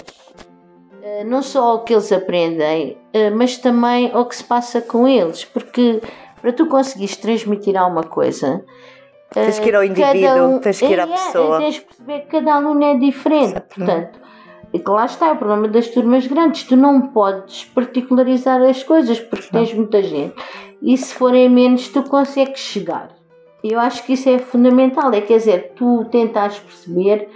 Não 1.27 1.43
só 1.43 1.63
ao 1.65 1.85
que 1.85 1.93
eles 1.93 2.11
aprendem, 2.11 2.97
mas 3.37 3.59
também 3.59 4.11
ao 4.15 4.25
que 4.25 4.35
se 4.35 4.43
passa 4.43 4.81
com 4.81 5.07
eles, 5.07 5.45
porque 5.45 6.01
para 6.41 6.51
tu 6.51 6.67
conseguires 6.67 7.15
transmitir 7.19 7.77
alguma 7.77 8.05
coisa, 8.05 8.65
Tens 9.35 9.59
que 9.59 9.69
ir 9.69 9.75
ao 9.75 9.83
eh, 9.83 9.87
indivíduo, 9.87 10.61
tens 10.61 10.79
que 10.79 10.87
ir 10.87 11.01
à 11.01 11.03
é, 11.03 11.07
é, 11.07 11.13
pessoa. 11.13 11.59
Tens 11.59 11.79
que 11.79 11.87
perceber 11.87 12.21
que 12.21 12.27
cada 12.29 12.55
aluno 12.55 12.85
é 12.85 12.97
diferente. 12.97 13.51
Exatamente. 13.51 13.75
Portanto, 13.75 14.25
e 14.73 14.83
lá 14.89 15.05
está 15.05 15.33
o 15.33 15.37
problema 15.37 15.69
das 15.69 15.89
turmas 15.89 16.27
grandes. 16.27 16.65
Tu 16.65 16.77
não 16.77 17.01
podes 17.01 17.65
particularizar 17.65 18.61
as 18.63 18.83
coisas 18.83 19.21
porque 19.21 19.49
Não. 19.53 19.61
tens 19.61 19.75
muita 19.75 20.03
gente. 20.03 20.35
E 20.81 20.97
se 20.97 21.15
forem 21.15 21.49
menos, 21.49 21.89
tu 21.89 22.03
consegues 22.03 22.61
chegar. 22.61 23.11
Eu 23.63 23.79
acho 23.81 24.05
que 24.05 24.13
isso 24.13 24.29
é 24.29 24.39
fundamental. 24.39 25.13
É 25.13 25.21
quer 25.21 25.39
dizer, 25.39 25.73
tu 25.77 26.05
tentas 26.11 26.59
perceber 26.59 27.29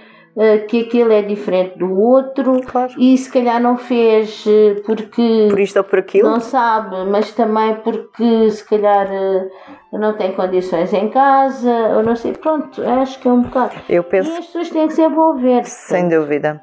que 0.69 0.83
aquele 0.83 1.15
é 1.15 1.23
diferente 1.23 1.79
do 1.79 1.93
outro 2.01 2.61
Claro. 2.65 2.93
e 2.97 3.17
se 3.19 3.31
calhar 3.33 3.61
não 3.61 3.77
fez 3.77 4.45
eh, 4.47 4.81
porque 4.87 5.49
Por 5.51 5.59
isto 5.59 5.77
ou 5.79 5.85
por 5.85 5.99
aquilo. 5.99 6.31
não 6.31 6.41
sabe, 6.41 7.05
mas 7.11 7.33
também 7.33 7.75
porque 7.77 8.51
se 8.51 8.65
calhar 8.65 9.09
eh, 9.13 9.49
não 9.93 10.17
tem 10.17 10.33
condições 10.35 10.93
em 10.93 11.09
casa, 11.09 11.71
ou 11.97 12.03
não 12.03 12.15
sei, 12.15 12.33
pronto, 12.35 12.81
acho 12.83 13.19
que 13.19 13.27
é 13.27 13.33
um 13.33 13.43
bocado. 13.43 13.75
Eu 13.89 14.03
E 14.03 14.05
penso. 14.07 14.31
as 14.33 14.47
pessoas 14.47 14.71
têm 14.71 14.87
que 14.87 14.95
se 14.95 15.03
envolver. 15.03 15.65
Sem 15.65 16.09
dúvida, 16.09 16.61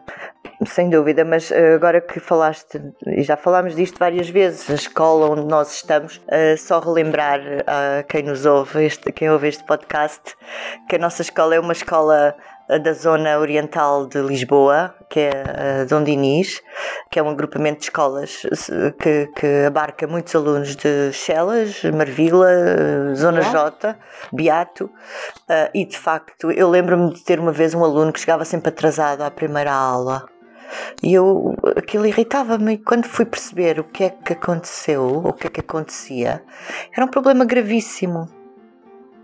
sem 0.66 0.90
dúvida, 0.90 1.26
mas 1.26 1.52
eh, 1.52 1.74
agora 1.76 2.00
que 2.00 2.20
falaste, 2.20 2.80
e 3.08 3.24
já 3.24 3.36
falámos 3.36 3.76
disto 3.76 4.00
várias 4.00 4.30
vezes, 4.30 4.70
a 4.70 4.76
escola 4.76 5.30
onde 5.32 5.46
nós 5.48 5.74
estamos, 5.76 6.22
eh, 6.30 6.56
só 6.56 6.80
relembrar 6.80 7.42
a 7.68 8.04
quem 8.04 8.24
nos 8.24 8.46
ouve, 8.46 8.86
este, 8.86 9.12
quem 9.12 9.30
ouve 9.30 9.48
este 9.50 9.66
podcast, 9.66 10.34
que 10.88 10.96
a 10.96 11.00
nossa 11.00 11.22
escola 11.22 11.56
é 11.56 11.60
uma 11.60 11.74
escola 11.74 12.36
eh, 12.38 12.55
da 12.68 12.94
zona 12.94 13.38
oriental 13.38 14.08
de 14.08 14.20
Lisboa, 14.22 14.96
que 15.10 15.20
é 15.20 15.82
a 15.82 15.86
Dom 15.86 16.04
Dinis, 16.04 16.62
que 17.12 17.20
é 17.20 17.24
um 17.24 17.30
agrupamento 17.30 17.80
de 17.80 17.86
escolas 17.86 18.42
que, 19.00 19.28
que 19.36 19.66
abarca 19.68 20.08
muitos 20.08 20.36
alunos 20.36 20.76
de 20.76 21.12
Chelas, 21.14 21.84
Marvila, 21.84 22.50
eh, 22.50 23.16
Zona. 23.16 23.42
J, 23.42 23.96
Beato, 24.34 24.90
e 25.74 25.86
de 25.86 25.98
facto, 25.98 26.52
eu 26.52 26.70
lembro-me 26.70 27.14
de 27.14 27.24
ter 27.24 27.40
uma 27.40 27.52
vez 27.52 27.74
um 27.76 27.84
aluno 27.84 28.12
que 28.12 28.20
chegava 28.20 28.44
sempre 28.44 28.70
atrasado 28.70 29.22
à 29.22 29.30
primeira 29.30 29.72
aula. 29.72 30.28
E 31.04 31.14
eu, 31.14 31.54
aquilo 31.78 32.08
irritava-me. 32.08 32.74
E 32.74 32.78
quando 32.78 33.06
fui 33.06 33.26
perceber 33.26 33.80
o 33.80 33.84
que 33.84 34.06
é 34.06 34.10
que 34.10 34.34
aconteceu, 34.34 35.22
o 35.24 35.34
que 35.34 35.48
é 35.48 35.50
que 35.50 35.60
acontecia, 35.60 36.44
era 36.96 37.06
um 37.06 37.10
problema 37.10 37.46
gravíssimo 37.46 38.28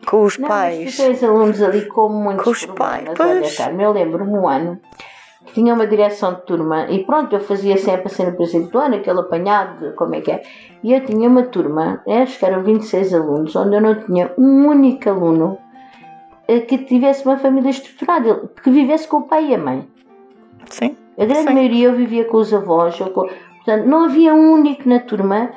com 0.05 0.24
os 0.24 0.38
Não, 0.38 0.48
pais. 0.48 0.96
tu 0.96 1.03
tens 1.03 1.24
alunos 1.24 1.62
ali 1.62 1.86
com 1.86 2.10
muitos 2.10 2.43
Com 2.43 2.50
os 2.51 2.65
problemas. 2.65 3.17
pais, 3.17 3.60
Olha, 3.60 3.84
eu 3.84 3.91
lembro-me 3.91 4.31
um 4.38 4.48
ano 4.48 4.79
que 5.46 5.53
tinha 5.53 5.74
uma 5.74 5.88
direção 5.88 6.34
de 6.36 6.41
turma 6.41 6.86
e 6.89 7.03
pronto, 7.03 7.34
eu 7.36 7.39
fazia 7.39 7.75
sempre 7.77 8.08
assim 8.08 8.25
no 8.25 8.34
presente 8.34 8.72
do 8.72 8.77
ano, 8.79 8.96
aquele 8.96 9.20
apanhado, 9.20 9.93
como 9.96 10.15
é 10.15 10.22
que 10.22 10.31
é. 10.31 10.43
E 10.84 10.93
eu 10.93 11.03
tinha 11.05 11.27
uma 11.27 11.43
turma, 11.43 12.01
acho 12.08 12.38
que 12.38 12.46
eram 12.46 12.63
26 12.63 13.13
alunos, 13.13 13.55
onde 13.55 13.75
eu 13.75 13.81
não 13.81 13.96
tinha 13.96 14.31
um 14.38 14.67
único 14.67 15.10
aluno 15.10 15.58
eh, 16.48 16.60
que 16.62 16.77
tivesse 16.79 17.25
uma 17.25 17.38
família 17.38 17.70
estruturada, 17.70 18.50
que 18.63 18.70
vivesse 18.70 19.08
com 19.08 19.17
o 19.17 19.22
pai 19.24 19.48
e 19.50 19.55
a 19.55 19.58
mãe. 19.58 19.88
Sim, 20.70 20.96
A 21.17 21.25
grande 21.25 21.48
Sim. 21.50 21.53
maioria 21.53 21.88
eu 21.88 21.96
vivia 21.96 22.25
com 22.25 22.38
os 22.38 22.53
avós. 22.53 23.00
Ou 23.01 23.10
com... 23.10 23.27
Portanto, 23.27 23.86
não 23.88 24.05
havia 24.05 24.34
um 24.34 24.51
único 24.53 24.88
na 24.88 25.00
turma 25.00 25.50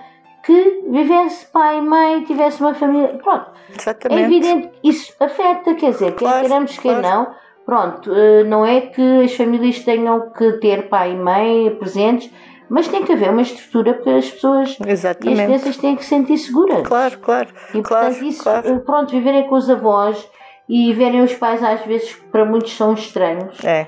que 0.44 0.84
vivesse 0.90 1.46
pai 1.46 1.78
e 1.78 1.82
mãe, 1.82 2.24
tivesse 2.24 2.60
uma 2.60 2.74
família. 2.74 3.18
Pronto, 3.22 3.50
é 3.70 3.76
exatamente. 3.80 4.22
evidente 4.22 4.68
que 4.68 4.88
isso 4.88 5.14
afeta, 5.18 5.74
quer 5.74 5.90
dizer, 5.90 6.12
quer 6.12 6.18
Claro, 6.18 6.40
queiramos, 6.40 6.78
quer 6.78 7.00
claro. 7.00 7.02
não. 7.02 7.34
Pronto, 7.64 8.12
eh, 8.14 8.44
não 8.44 8.64
é 8.64 8.82
que 8.82 9.22
as 9.22 9.34
famílias 9.34 9.78
tenham 9.80 10.30
que 10.32 10.52
ter 10.54 10.88
pai 10.90 11.12
e 11.12 11.16
mãe 11.16 11.74
presentes, 11.76 12.30
mas 12.68 12.86
tem 12.88 13.02
que 13.04 13.12
haver 13.12 13.30
uma 13.30 13.40
estrutura 13.40 13.94
para 13.94 14.16
as 14.16 14.30
pessoas 14.30 14.76
e 14.78 14.82
as 14.82 14.88
Exatamente. 14.88 15.44
crianças 15.44 15.76
têm 15.78 15.96
que 15.96 16.02
se 16.02 16.10
sentir 16.10 16.36
seguras. 16.36 16.86
Claro, 16.86 17.18
claro. 17.20 17.48
E 17.72 17.80
claro, 17.80 18.06
portanto, 18.06 18.28
isso, 18.28 18.42
claro. 18.42 18.68
eh, 18.68 18.78
pronto, 18.80 19.10
viverem 19.10 19.48
com 19.48 19.54
os 19.54 19.70
avós 19.70 20.28
e 20.68 20.92
verem 20.92 21.22
os 21.22 21.34
pais 21.34 21.62
às 21.62 21.80
vezes, 21.86 22.14
para 22.30 22.44
muitos 22.44 22.76
são 22.76 22.92
estranhos. 22.92 23.64
É, 23.64 23.86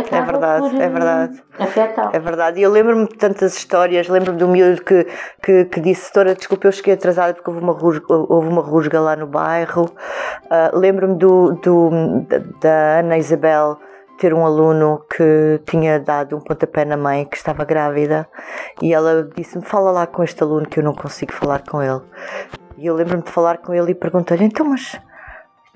acaba 0.00 0.32
verdade, 0.32 0.70
por, 0.70 0.80
é 0.80 0.88
verdade. 0.88 1.42
Afetar. 1.58 2.10
é 2.12 2.18
verdade. 2.18 2.60
E 2.60 2.62
eu 2.62 2.70
lembro-me 2.70 3.08
de 3.08 3.16
tantas 3.16 3.56
histórias. 3.56 4.08
Lembro-me 4.08 4.38
do 4.38 4.48
miúdo 4.48 4.82
que, 4.82 5.06
que, 5.42 5.64
que 5.66 5.80
disse: 5.80 6.12
Doutora, 6.12 6.34
desculpa, 6.34 6.66
eu 6.66 6.72
cheguei 6.72 6.94
atrasada 6.94 7.34
porque 7.34 7.50
houve 7.50 7.62
uma 7.62 7.72
rusga, 7.72 8.04
houve 8.08 8.48
uma 8.48 8.62
rusga 8.62 9.00
lá 9.00 9.16
no 9.16 9.26
bairro. 9.26 9.90
Ah, 10.50 10.70
lembro-me 10.74 11.16
do, 11.16 11.52
do, 11.62 11.90
da, 12.28 12.38
da 12.60 12.98
Ana 13.00 13.18
Isabel 13.18 13.78
ter 14.18 14.34
um 14.34 14.44
aluno 14.44 15.04
que 15.16 15.60
tinha 15.64 15.98
dado 15.98 16.36
um 16.36 16.40
pontapé 16.40 16.84
na 16.84 16.96
mãe 16.96 17.24
que 17.24 17.36
estava 17.36 17.64
grávida 17.64 18.28
e 18.82 18.92
ela 18.92 19.28
disse-me: 19.34 19.64
Fala 19.64 19.90
lá 19.90 20.06
com 20.06 20.22
este 20.22 20.42
aluno 20.42 20.68
que 20.68 20.80
eu 20.80 20.84
não 20.84 20.94
consigo 20.94 21.32
falar 21.32 21.62
com 21.62 21.82
ele. 21.82 22.02
E 22.76 22.86
eu 22.86 22.94
lembro-me 22.94 23.22
de 23.22 23.30
falar 23.30 23.58
com 23.58 23.72
ele 23.72 23.92
e 23.92 23.94
perguntei-lhe: 23.94 24.44
Então, 24.44 24.66
mas 24.66 25.00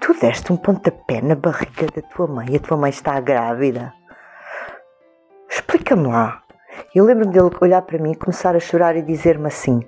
tu 0.00 0.12
deste 0.14 0.52
um 0.52 0.56
pontapé 0.56 1.22
na 1.22 1.34
barriga 1.34 1.86
da 1.94 2.02
tua 2.02 2.26
mãe 2.26 2.46
e 2.50 2.56
a 2.56 2.60
tua 2.60 2.76
mãe 2.76 2.90
está 2.90 3.18
grávida? 3.20 3.94
Explica-me 5.72 6.06
lá. 6.06 6.42
Eu 6.94 7.02
lembro-me 7.02 7.32
dele 7.32 7.48
olhar 7.58 7.80
para 7.80 7.98
mim, 7.98 8.12
começar 8.12 8.54
a 8.54 8.60
chorar 8.60 8.94
e 8.94 9.00
dizer-me 9.00 9.46
assim: 9.46 9.80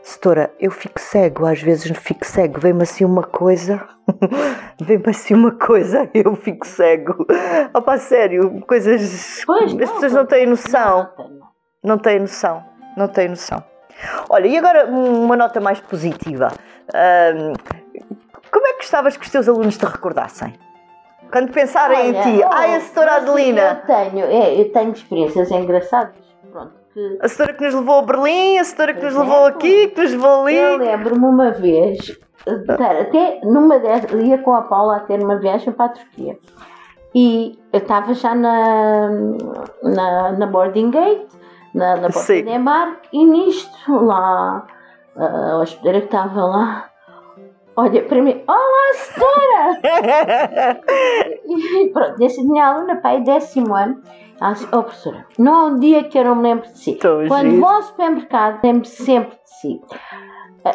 Setora, 0.00 0.54
eu 0.60 0.70
fico 0.70 1.00
cego, 1.00 1.44
às 1.44 1.60
vezes 1.60 1.90
não 1.90 1.96
fico 1.96 2.24
cego, 2.24 2.60
vem-me 2.60 2.84
assim 2.84 3.04
uma 3.04 3.24
coisa, 3.24 3.84
vem-me 4.80 5.08
assim 5.08 5.34
uma 5.34 5.50
coisa, 5.50 6.08
eu 6.14 6.36
fico 6.36 6.64
cego. 6.64 7.26
Opa, 7.74 7.98
sério, 7.98 8.60
coisas. 8.64 9.42
Pois, 9.44 9.72
As 9.72 9.90
pessoas 9.90 10.12
não 10.12 10.24
têm 10.24 10.46
noção, 10.46 11.10
Não, 11.82 11.98
têm 11.98 12.20
noção, 12.20 12.62
não 12.96 13.08
têm 13.08 13.28
noção. 13.28 13.60
Olha, 14.28 14.46
e 14.46 14.56
agora 14.56 14.86
uma 14.86 15.36
nota 15.36 15.60
mais 15.60 15.80
positiva. 15.80 16.46
Ahm, 16.94 17.54
como 18.52 18.66
é 18.68 18.72
que 18.74 18.78
gostavas 18.82 19.16
que 19.16 19.24
os 19.24 19.32
teus 19.32 19.48
alunos 19.48 19.76
te 19.76 19.84
recordassem? 19.84 20.54
Quando 21.32 21.50
pensarem 21.50 22.10
em 22.10 22.14
Olha, 22.14 22.22
ti, 22.22 22.42
oh, 22.44 22.48
ai, 22.52 22.74
a 22.74 22.80
setora 22.80 23.12
mas 23.12 23.28
Adelina, 23.28 23.82
Eu 23.86 23.86
tenho, 23.86 24.26
é, 24.26 24.60
eu 24.60 24.70
tenho 24.70 24.92
experiências 24.92 25.50
engraçadas. 25.50 26.14
Pronto, 26.52 26.72
que 26.92 27.18
a 27.22 27.28
setora 27.28 27.54
que 27.54 27.64
nos 27.64 27.74
levou 27.74 27.98
a 28.00 28.02
Berlim, 28.02 28.58
a 28.58 28.64
setora 28.64 28.92
que 28.92 29.02
nos 29.02 29.14
é, 29.14 29.18
levou 29.18 29.46
aqui, 29.46 29.88
que 29.88 30.02
nos 30.02 30.12
levou 30.12 30.48
eu 30.50 30.74
ali. 30.74 30.84
lembro-me 30.84 31.24
uma 31.24 31.50
vez, 31.50 32.20
até 33.00 33.40
numa 33.44 33.78
dessas, 33.78 34.12
ia 34.12 34.36
com 34.38 34.54
a 34.54 34.62
Paula 34.62 34.96
a 34.96 35.00
ter 35.00 35.22
uma 35.22 35.38
viagem 35.38 35.72
para 35.72 35.86
a 35.86 35.88
Turquia. 35.88 36.38
E 37.14 37.58
eu 37.72 37.78
estava 37.78 38.12
já 38.12 38.34
na, 38.34 39.08
na, 39.82 40.32
na 40.32 40.46
boarding 40.46 40.90
gate, 40.90 41.28
na, 41.74 41.96
na 41.96 42.02
porta 42.02 42.20
Sim. 42.20 42.44
de 42.44 42.50
embarque, 42.50 43.08
e 43.12 43.24
nisto 43.24 43.92
lá, 43.92 44.66
a 45.16 45.58
hospedeira 45.58 46.00
que 46.00 46.06
estava 46.06 46.44
lá, 46.44 46.91
olha 47.76 48.02
para 48.04 48.22
mim, 48.22 48.42
olá, 48.46 48.94
setora! 48.94 50.80
E 51.44 51.88
pronto, 51.90 52.18
nesse 52.18 52.42
minha 52.44 52.66
aluna, 52.66 52.96
pai, 52.96 53.20
décimo 53.20 53.74
ano, 53.74 54.00
ela 54.40 54.52
disse, 54.52 54.66
oh 54.72 54.82
professora, 54.82 55.26
não 55.38 55.54
há 55.54 55.64
um 55.66 55.78
dia 55.78 56.04
que 56.04 56.18
eu 56.18 56.24
não 56.24 56.36
me 56.36 56.42
lembro 56.42 56.66
de 56.68 56.78
si. 56.78 56.94
Tô 56.94 57.26
Quando 57.28 57.50
giro. 57.50 57.60
vou 57.60 57.68
ao 57.70 57.82
supermercado, 57.82 58.60
lembro 58.64 58.84
sempre 58.86 59.36
de 59.44 59.50
si. 59.60 59.80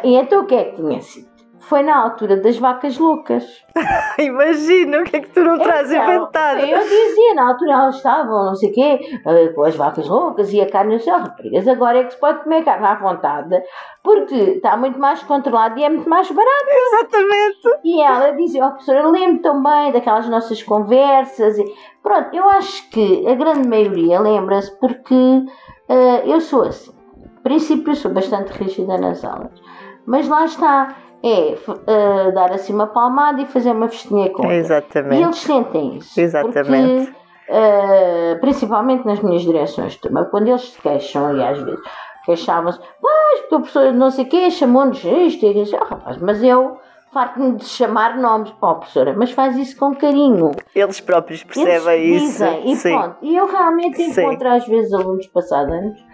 E 0.03 0.15
então 0.15 0.41
o 0.41 0.45
que 0.45 0.55
é 0.55 0.65
que 0.65 0.75
tinha 0.75 1.01
sido? 1.01 1.27
Foi 1.59 1.81
na 1.81 1.97
altura 1.97 2.37
das 2.37 2.57
vacas 2.57 2.97
loucas. 2.97 3.43
Imagina 4.19 4.99
o 4.99 5.03
que 5.03 5.17
é 5.17 5.19
que 5.21 5.29
tu 5.29 5.41
não 5.41 5.57
traz 5.57 5.91
Então, 5.91 6.03
inventado. 6.03 6.59
Eu 6.59 6.79
dizia, 6.79 7.33
na 7.35 7.49
altura 7.49 7.73
elas 7.73 7.95
estavam, 7.95 8.45
não 8.45 8.55
sei 8.55 8.69
o 8.69 8.73
quê, 8.73 9.19
ah, 9.25 9.53
com 9.53 9.63
as 9.63 9.75
vacas 9.75 10.07
loucas 10.07 10.53
e 10.53 10.61
a 10.61 10.69
carne 10.69 10.93
no 10.93 10.99
céu. 10.99 11.17
Raparigas, 11.17 11.67
agora 11.67 11.99
é 11.99 12.03
que 12.03 12.13
se 12.13 12.19
pode 12.19 12.43
comer 12.43 12.63
carne 12.63 12.85
à 12.85 12.95
vontade, 12.95 13.61
porque 14.03 14.35
está 14.35 14.77
muito 14.77 14.99
mais 14.99 15.21
controlado 15.23 15.79
e 15.79 15.83
é 15.83 15.89
muito 15.89 16.09
mais 16.09 16.29
barato. 16.31 16.67
Exatamente. 16.69 17.79
E 17.83 18.01
ela 18.01 18.31
dizia, 18.31 18.65
oh 18.65 18.69
professora, 18.69 18.99
eu 18.99 19.11
lembro 19.11 19.41
também 19.41 19.91
daquelas 19.91 20.29
nossas 20.29 20.61
conversas. 20.63 21.57
E, 21.57 21.65
pronto, 22.03 22.33
eu 22.33 22.47
acho 22.49 22.89
que 22.89 23.27
a 23.27 23.33
grande 23.35 23.67
maioria 23.67 24.19
lembra-se 24.19 24.77
porque 24.79 25.45
ah, 25.89 26.21
eu 26.25 26.39
sou 26.39 26.63
assim. 26.63 26.95
A 27.37 27.41
princípio 27.41 27.91
eu 27.91 27.95
sou 27.95 28.11
bastante 28.11 28.51
rígida 28.51 28.97
nas 28.97 29.23
aulas. 29.23 29.61
Mas 30.05 30.27
lá 30.27 30.45
está, 30.45 30.95
é 31.23 31.55
ah, 31.87 32.31
dar 32.31 32.51
assim 32.51 32.73
uma 32.73 32.87
palmada 32.87 33.41
e 33.41 33.45
fazer 33.45 33.71
uma 33.71 33.87
festinha 33.87 34.29
com 34.29 34.43
eles. 34.43 34.69
E 34.69 34.73
Exatamente. 34.73 35.23
eles 35.23 35.37
sentem 35.37 35.97
isso. 35.97 36.19
Exatamente. 36.19 37.05
Porque, 37.05 37.17
ah, 37.49 38.37
principalmente 38.41 39.05
nas 39.05 39.21
minhas 39.21 39.41
direções 39.41 39.93
de 39.93 39.99
turma, 39.99 40.25
quando 40.25 40.47
eles 40.47 40.69
se 40.69 40.81
queixam, 40.81 41.35
e 41.35 41.43
às 41.43 41.59
vezes 41.59 41.79
queixavam-se, 42.25 42.79
pois, 43.01 43.39
porque 43.41 43.55
o 43.55 43.59
professor 43.59 43.93
não 43.93 44.11
sei 44.11 44.25
o 44.25 44.29
quê 44.29 44.51
chamou-nos 44.51 45.03
isto 45.03 45.45
e 45.45 45.61
isso, 45.61 45.77
oh, 45.79 45.85
rapaz, 45.85 46.17
mas 46.17 46.43
eu 46.43 46.77
farto-me 47.13 47.55
de 47.55 47.65
chamar 47.65 48.17
nomes, 48.17 48.53
ó 48.61 48.75
professora, 48.75 49.15
mas 49.17 49.31
faz 49.31 49.57
isso 49.57 49.77
com 49.77 49.95
carinho. 49.95 50.51
Eles 50.75 50.99
próprios 50.99 51.41
Eles 51.41 51.53
percebem 51.53 52.15
isso. 52.15 52.25
dizem, 52.25 52.71
e 52.71 52.75
Sim. 52.75 52.93
pronto. 52.97 53.15
E 53.21 53.35
eu 53.35 53.47
realmente 53.47 54.03
Sim. 54.03 54.21
encontro 54.21 54.49
às 54.49 54.67
vezes 54.67 54.93
alunos 54.93 55.25
passados 55.27 55.73
anos 55.73 56.05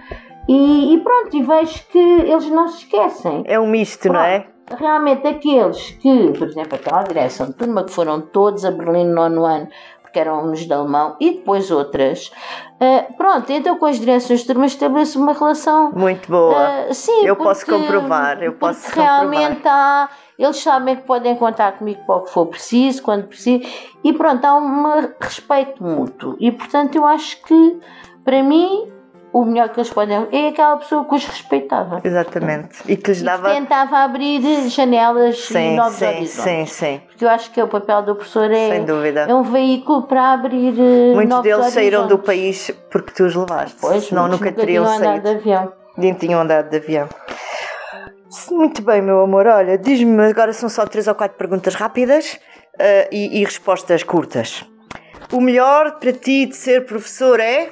e, 0.48 0.93
e 0.93 1.00
pronto, 1.00 1.36
e 1.36 1.41
vejo 1.41 1.88
que 1.88 1.98
eles 1.98 2.50
não 2.50 2.67
se 2.67 2.83
esquecem. 2.83 3.43
É 3.45 3.60
um 3.60 3.67
misto, 3.67 4.07
não 4.12 4.19
é? 4.19 4.48
Realmente 4.70 5.27
aqueles 5.27 5.91
que, 5.91 6.32
por 6.38 6.48
exemplo, 6.48 6.75
aquela 6.75 7.03
direção 7.03 7.48
de 7.48 7.53
turma 7.53 7.84
que 7.84 7.91
foram 7.91 8.22
todos 8.22 8.63
a 8.65 8.72
Berlim 8.72 9.05
no 9.05 9.13
nono 9.15 9.46
ano, 9.46 9.67
porque 10.01 10.20
eram 10.20 10.39
alunos 10.39 10.60
de 10.62 10.72
alemão, 10.74 11.15
e 11.20 11.32
depois 11.32 11.70
outras, 11.70 12.32
ah, 12.79 13.05
pronto, 13.17 13.51
então 13.51 13.77
com 13.77 13.86
as 13.86 14.00
direções 14.00 14.41
de 14.41 14.48
turma 14.48 14.65
estabelece 14.65 15.17
uma 15.17 15.34
relação. 15.34 15.91
Muito 15.91 16.29
boa. 16.29 16.55
ah, 16.55 16.93
sim, 16.93 17.25
Eu 17.25 17.36
posso 17.36 17.65
porque- 17.65 17.82
comprovar, 17.82 18.41
eu 18.41 18.53
posso 18.53 18.86
comprovar. 18.86 19.10
realmente 19.20 19.62
há, 19.67 20.10
eles 20.39 20.58
sabem 20.58 20.96
que 20.96 21.03
podem 21.03 21.36
contar 21.36 21.74
comigo 21.74 22.01
para 22.05 22.15
o 22.15 22.22
que 22.22 22.32
for 22.32 22.46
preciso, 22.46 23.03
quando 23.03 23.27
preciso, 23.27 23.67
e 24.03 24.13
pronto, 24.13 24.46
há 24.46 24.55
um 24.55 24.84
respeito 25.20 25.84
mútuo. 25.84 26.36
E 26.39 26.51
portanto 26.51 26.96
eu 26.96 27.05
acho 27.05 27.41
que, 27.43 27.79
para 28.24 28.41
mim, 28.43 28.91
o 29.34 29.44
melhor 29.46 29.70
que 29.70 29.80
eles 29.80 29.90
podem 29.92 30.28
é 30.32 30.48
aquela 30.50 30.78
pessoa 30.78 31.04
que 31.06 31.16
os 31.16 31.25
respeitava. 31.25 32.00
Exatamente. 32.04 32.70
E 32.88 32.96
que 32.96 33.10
lhes 33.10 33.22
E 33.22 33.24
dava. 33.25 33.50
tentava 33.54 33.98
abrir 33.98 34.42
janelas 34.70 35.36
e 35.38 35.54
Sim, 35.54 35.75
novos 35.75 35.96
sim, 35.96 36.06
horizontes. 36.06 36.32
sim, 36.44 36.66
sim. 36.68 37.02
Porque 37.08 37.25
eu 37.25 37.30
acho 37.30 37.52
que 37.52 37.62
o 37.62 37.68
papel 37.68 38.04
do 38.04 38.16
professor 38.16 38.52
é, 38.52 38.70
Sem 38.70 38.86
dúvida. 38.86 39.22
é 39.22 39.34
um 39.34 39.44
veículo 39.44 40.04
para 40.04 40.34
abrir 40.34 40.74
eh, 40.80 41.13
Muitos 41.16 41.42
deles 41.42 41.66
saíram 41.74 42.01
do 42.07 42.16
horizontes. 42.16 42.25
país 42.25 42.72
porque 42.92 43.12
tu 43.12 43.24
os 43.25 43.36
levaste. 43.36 43.75
Pois, 43.81 44.05
senão 44.05 44.24
muitos 44.27 44.40
nunca 44.40 44.51
teriam 44.53 44.86
tinham 44.86 44.98
andado 44.98 45.22
de 45.22 45.27
saído. 45.27 45.40
avião. 45.40 45.74
Nem 45.98 46.14
tinham 46.14 46.42
andado 46.42 46.70
de 46.70 46.77
avião. 46.77 47.10
Muito 48.51 48.81
bem, 48.81 49.01
meu 49.01 49.22
amor. 49.22 49.46
Olha, 49.48 49.77
diz-me, 49.77 50.24
agora 50.25 50.53
são 50.53 50.68
só 50.70 50.86
três 50.86 51.07
ou 51.07 51.16
quatro 51.16 51.38
perguntas 51.38 51.75
rápidas 51.75 52.40
eh, 52.79 53.07
e, 53.12 53.42
e 53.42 53.44
respostas 53.44 54.03
curtas. 54.03 54.66
O 55.31 55.40
melhor 55.42 56.00
para 56.00 56.12
ti 56.14 56.46
de 56.46 56.55
ser 56.55 56.86
professor 56.86 57.40
é? 57.40 57.70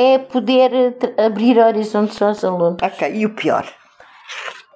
É 0.00 0.16
poder 0.18 0.72
eh, 0.72 1.26
abrir 1.26 1.58
horizontes 1.58 2.22
aos 2.22 2.44
alunos. 2.44 2.78
Ok, 2.82 3.12
e 3.12 3.26
o 3.26 3.34
pior? 3.34 3.66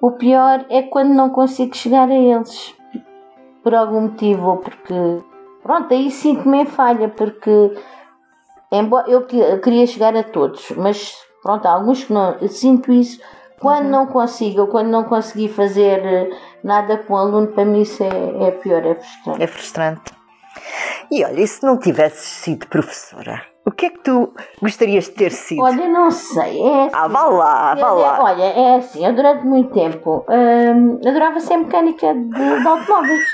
O 0.01 0.11
pior 0.13 0.65
é 0.69 0.83
quando 0.83 1.15
não 1.15 1.31
consigo 1.31 1.77
chegar 1.77 2.09
a 2.09 2.15
eles. 2.15 2.75
Por 3.63 3.73
algum 3.73 4.01
motivo, 4.03 4.49
ou 4.51 4.57
porque. 4.57 4.95
Pronto, 5.63 5.95
aí 5.95 6.11
sinto-me 6.11 6.63
em 6.63 6.67
falha, 6.67 7.09
porque. 7.09 7.73
Embora 8.73 9.09
eu 9.09 9.25
que- 9.25 9.39
eu 9.39 9.61
queria 9.61 9.87
chegar 9.87 10.17
a 10.17 10.25
todos, 10.25 10.71
mas 10.73 11.15
pronto, 11.43 11.67
há 11.67 11.71
alguns 11.73 12.03
que 12.03 12.13
não. 12.13 12.33
Eu 12.41 12.49
sinto 12.49 12.91
isso. 12.93 13.21
Quando 13.61 13.87
não 13.89 14.07
consigo, 14.09 14.63
ou 14.63 14.67
quando 14.67 14.89
não 14.89 15.05
consegui 15.05 15.49
fazer 15.49 16.05
eh, 16.05 16.31
nada 16.65 16.97
com 16.97 17.15
o 17.15 17.17
aluno, 17.17 17.47
para 17.47 17.65
mim 17.65 17.83
isso 17.83 18.03
é, 18.03 18.49
é 18.49 18.51
pior, 18.51 18.85
é 18.85 18.97
frustrante. 18.97 19.43
É 19.43 19.47
frustrante. 19.47 20.13
E 21.13 21.25
olha, 21.25 21.41
e 21.41 21.47
se 21.47 21.63
não 21.65 21.79
tivesses 21.79 22.25
sido 22.27 22.67
professora? 22.67 23.52
O 23.73 23.75
que 23.75 23.87
é 23.87 23.91
que 23.91 24.01
tu 24.01 24.35
gostarias 24.61 25.05
de 25.05 25.13
ter 25.13 25.33
sido? 25.33 25.63
Olha, 25.63 25.89
não 25.89 26.11
sei, 26.11 26.61
é 26.61 26.85
assim. 26.85 26.91
ah, 26.93 27.09
vá 27.09 27.25
lá, 27.25 27.75
vá 27.75 27.91
lá. 27.91 28.23
Olha, 28.23 28.43
é 28.43 28.75
assim, 28.77 29.05
eu 29.05 29.15
durante 29.15 29.47
muito 29.47 29.73
tempo 29.73 30.27
hum, 30.29 31.01
adorava 31.09 31.41
ser 31.41 31.57
mecânica 31.57 32.13
de, 32.13 32.29
de 32.29 32.69
automóveis. 32.69 33.23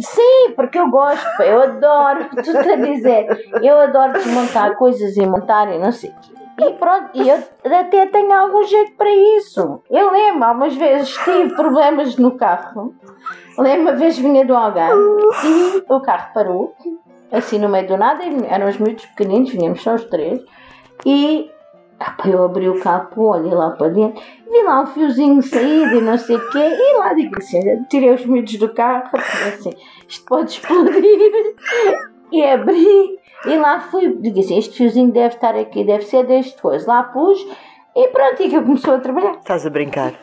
Sim, 0.00 0.52
porque 0.56 0.78
eu 0.78 0.88
gosto, 0.88 1.42
eu 1.42 1.62
adoro, 1.62 2.26
tu 2.32 2.40
estás 2.40 2.66
a 2.66 2.76
dizer, 2.76 3.26
eu 3.62 3.78
adoro 3.80 4.14
desmontar 4.14 4.76
coisas 4.76 5.14
e 5.16 5.26
montar 5.26 5.70
e 5.70 5.78
não 5.78 5.92
sei 5.92 6.08
o 6.08 6.14
quê. 6.14 6.34
E 6.58 6.70
pronto, 6.72 7.10
e 7.12 7.28
eu 7.28 7.36
até 7.64 8.06
tenho 8.06 8.32
algum 8.32 8.64
jeito 8.64 8.96
para 8.96 9.14
isso. 9.14 9.82
Eu 9.90 10.10
lembro, 10.10 10.42
algumas 10.42 10.74
vezes 10.74 11.14
tive 11.18 11.54
problemas 11.54 12.16
no 12.16 12.34
carro. 12.34 12.94
Lembro 13.58 13.90
uma 13.90 13.92
vez 13.92 14.18
vinha 14.18 14.44
do 14.44 14.56
Algarve 14.56 14.98
e 15.44 15.84
o 15.86 16.00
carro 16.00 16.32
parou, 16.32 16.74
assim 17.30 17.58
no 17.58 17.68
meio 17.68 17.86
do 17.86 17.96
nada, 17.96 18.24
eram 18.48 18.68
os 18.68 18.78
miúdos 18.78 19.06
pequeninos, 19.06 19.50
vinhamos 19.50 19.82
só 19.82 19.94
os 19.94 20.04
três, 20.04 20.42
e 21.04 21.50
ah, 21.98 22.10
pá, 22.12 22.28
eu 22.28 22.44
abri 22.44 22.68
o 22.68 22.80
capô, 22.80 23.32
olhei 23.32 23.54
lá 23.54 23.70
para 23.70 23.88
dentro, 23.88 24.22
vi 24.50 24.62
lá 24.62 24.82
um 24.82 24.86
fiozinho 24.86 25.42
saído 25.42 25.96
e 25.96 26.00
não 26.00 26.18
sei 26.18 26.36
o 26.36 26.50
quê, 26.50 26.58
e 26.58 26.98
lá 26.98 27.14
digo 27.14 27.38
assim, 27.38 27.60
tirei 27.88 28.14
os 28.14 28.26
miúdos 28.26 28.56
do 28.58 28.68
carro, 28.74 29.10
assim, 29.14 29.70
isto 30.06 30.24
pode 30.26 30.50
explodir, 30.50 31.54
e 32.30 32.44
abri, 32.44 33.18
e 33.46 33.56
lá 33.56 33.80
fui, 33.80 34.14
digo 34.16 34.40
assim, 34.40 34.58
este 34.58 34.76
fiozinho 34.76 35.10
deve 35.10 35.36
estar 35.36 35.54
aqui, 35.54 35.84
deve 35.84 36.04
ser 36.04 36.26
deste 36.26 36.60
coisa, 36.60 36.86
lá 36.86 37.02
pus, 37.02 37.38
e 37.96 38.08
pronto, 38.08 38.42
e 38.42 38.50
que 38.50 38.60
começou 38.60 38.94
a 38.94 38.98
trabalhar. 38.98 39.36
Estás 39.36 39.66
a 39.66 39.70
brincar. 39.70 40.12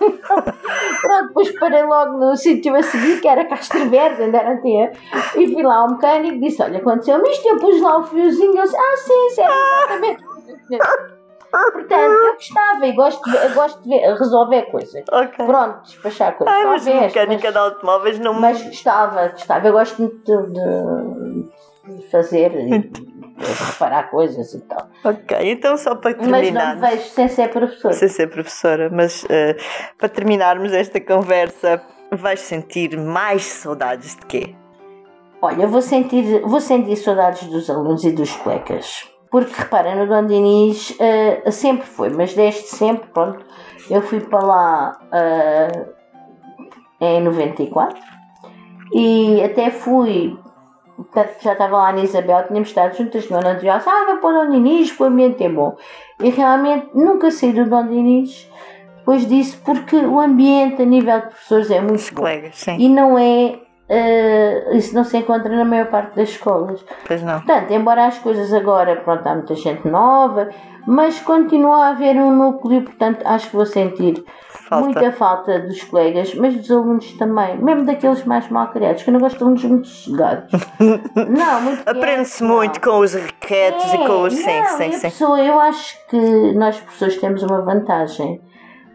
Pronto, 1.01 1.27
depois 1.27 1.51
parei 1.59 1.83
logo 1.83 2.17
no 2.17 2.35
sítio 2.35 2.75
a 2.75 2.83
seguir, 2.83 3.19
que 3.19 3.27
era 3.27 3.45
Castro 3.45 3.89
Verde, 3.89 4.21
ainda 4.23 4.37
era 4.37 4.61
ter, 4.61 4.91
e 5.35 5.51
fui 5.51 5.63
lá 5.63 5.77
ao 5.77 5.91
mecânico 5.91 6.35
e 6.35 6.39
disse, 6.39 6.61
olha, 6.61 6.77
aconteceu-me 6.77 7.29
isto, 7.29 7.47
eu 7.49 7.57
pus 7.57 7.81
lá 7.81 7.97
o 7.97 8.03
fiozinho, 8.03 8.55
eu 8.55 8.63
disse, 8.63 8.77
ah 8.77 8.95
sim, 8.97 9.13
é 9.13 9.25
exatamente. 9.27 10.23
Portanto, 11.51 12.11
eu 12.11 12.33
gostava 12.33 12.87
e 12.87 12.91
gosto 12.93 13.29
de, 13.29 13.35
eu 13.37 13.53
gosto 13.53 13.83
de 13.83 13.89
ver- 13.89 14.13
resolver 14.15 14.61
coisas. 14.71 15.03
Ok. 15.11 15.45
Pronto, 15.45 15.81
despachar 15.83 16.35
coisas. 16.35 16.55
Ai, 16.55 16.65
mas 16.65 16.85
talvez, 16.85 17.13
mecânica 17.13 17.43
mas, 17.43 17.53
de 17.53 17.59
automóveis 17.59 18.19
não 18.19 18.33
mas 18.33 18.61
gostava, 18.63 19.27
gostava. 19.29 19.67
Eu 19.67 19.73
gosto 19.73 20.01
muito 20.01 20.41
de, 20.47 21.95
de 21.95 22.07
fazer 22.09 22.51
reparar 23.37 24.09
coisas 24.09 24.53
e 24.53 24.61
tal. 24.61 24.87
Ok, 25.03 25.37
então 25.51 25.75
só 25.77 25.95
para 25.95 26.11
Mas 26.17 26.27
não 26.27 26.31
terminar. 26.39 26.75
vejo 26.77 27.03
sem 27.09 27.27
ser 27.27 27.49
professor. 27.49 27.93
sem 27.93 28.07
ser 28.07 28.27
professora, 28.29 28.89
mas 28.91 29.25
eh, 29.29 29.55
para 29.97 30.09
terminarmos 30.09 30.71
esta 30.71 30.99
conversa, 31.01 31.81
vais 32.11 32.39
sentir 32.41 32.97
mais 32.97 33.43
saudades 33.43 34.15
de 34.15 34.25
quê? 34.25 34.55
Olha, 35.41 35.67
vou 35.67 35.81
sentir, 35.81 36.41
vou 36.41 36.61
sentir 36.61 36.95
saudades 36.95 37.43
dos 37.49 37.69
alunos 37.69 38.03
e 38.05 38.11
dos 38.11 38.31
colegas. 38.37 39.09
Porque, 39.29 39.51
repara, 39.61 39.95
no 39.95 40.07
Dom 40.07 40.27
Dinis 40.27 40.95
eh, 40.99 41.49
sempre 41.51 41.87
foi, 41.87 42.09
mas 42.09 42.33
desde 42.35 42.67
sempre, 42.67 43.09
pronto, 43.09 43.43
eu 43.89 44.01
fui 44.03 44.19
para 44.21 44.39
lá 44.45 44.99
eh, 45.11 45.85
em 47.01 47.21
94 47.23 47.99
e 48.93 49.41
até 49.43 49.71
fui, 49.71 50.37
portanto, 51.03 51.41
já 51.41 51.53
estava 51.53 51.77
lá 51.77 51.93
na 51.93 52.01
Isabel, 52.01 52.43
tínhamos 52.47 52.69
estado 52.69 52.95
juntas 52.95 53.29
no 53.29 53.37
ano 53.37 53.49
anterior, 53.49 53.75
ah, 53.75 54.05
vai 54.05 54.17
para 54.17 54.29
o 54.29 54.45
Dom 54.45 54.51
Dinis, 54.51 54.91
que 54.91 55.03
o 55.03 55.05
ambiente 55.05 55.43
é 55.43 55.49
bom. 55.49 55.75
E 56.21 56.29
realmente 56.29 56.89
nunca 56.93 57.31
saí 57.31 57.53
do 57.53 57.65
Dom 57.65 57.87
Dinis 57.87 58.49
depois 58.97 59.27
disso, 59.27 59.61
porque 59.65 59.97
o 59.97 60.19
ambiente 60.19 60.81
a 60.81 60.85
nível 60.85 61.19
de 61.19 61.27
professores 61.27 61.69
é 61.69 61.81
muito 61.81 61.95
Os 61.95 62.09
bom. 62.09 62.21
colegas, 62.21 62.55
sim. 62.55 62.77
E 62.79 62.87
não 62.87 63.19
é 63.19 63.59
uh, 63.89 64.75
isso 64.77 64.95
não 64.95 65.03
se 65.03 65.17
encontra 65.17 65.53
na 65.55 65.65
maior 65.65 65.87
parte 65.87 66.15
das 66.15 66.29
escolas. 66.29 66.83
Pois 67.05 67.21
não. 67.21 67.41
Portanto, 67.41 67.71
embora 67.71 68.05
as 68.07 68.17
coisas 68.19 68.53
agora, 68.53 68.95
pronto, 68.97 69.27
há 69.27 69.35
muita 69.35 69.55
gente 69.55 69.87
nova, 69.87 70.49
mas 70.87 71.19
continua 71.19 71.85
a 71.85 71.89
haver 71.89 72.15
um 72.15 72.35
núcleo, 72.35 72.83
portanto, 72.83 73.25
acho 73.25 73.49
que 73.49 73.55
vou 73.55 73.65
sentir 73.65 74.23
Falta. 74.67 74.85
muita 74.85 75.11
falta 75.11 75.59
dos 75.59 75.83
colegas, 75.83 76.33
mas 76.35 76.55
dos 76.55 76.71
alunos 76.71 77.11
também, 77.13 77.57
mesmo 77.57 77.85
daqueles 77.85 78.23
mais 78.25 78.49
mal 78.49 78.71
criados, 78.71 79.03
que 79.03 79.09
eu 79.09 79.13
não 79.13 79.19
gosto 79.19 79.37
de 79.37 79.43
alunos 79.43 79.63
muito 79.63 79.87
sossegados. 79.87 80.51
não, 81.15 81.61
muito 81.61 81.87
Aprende-se 81.87 82.43
muito 82.43 82.81
com 82.81 82.99
os 82.99 83.13
requetos 83.13 83.93
e 83.93 83.97
com 83.99 84.23
os. 84.23 84.33
Sim, 84.33 84.49
É, 84.49 84.61
não, 84.61 84.77
sim, 84.77 84.89
a 84.89 84.91
sim. 84.93 85.01
pessoa, 85.01 85.39
eu 85.39 85.59
acho 85.59 85.97
que 86.07 86.53
nós 86.53 86.77
professores 86.77 87.17
temos 87.17 87.43
uma 87.43 87.61
vantagem. 87.61 88.41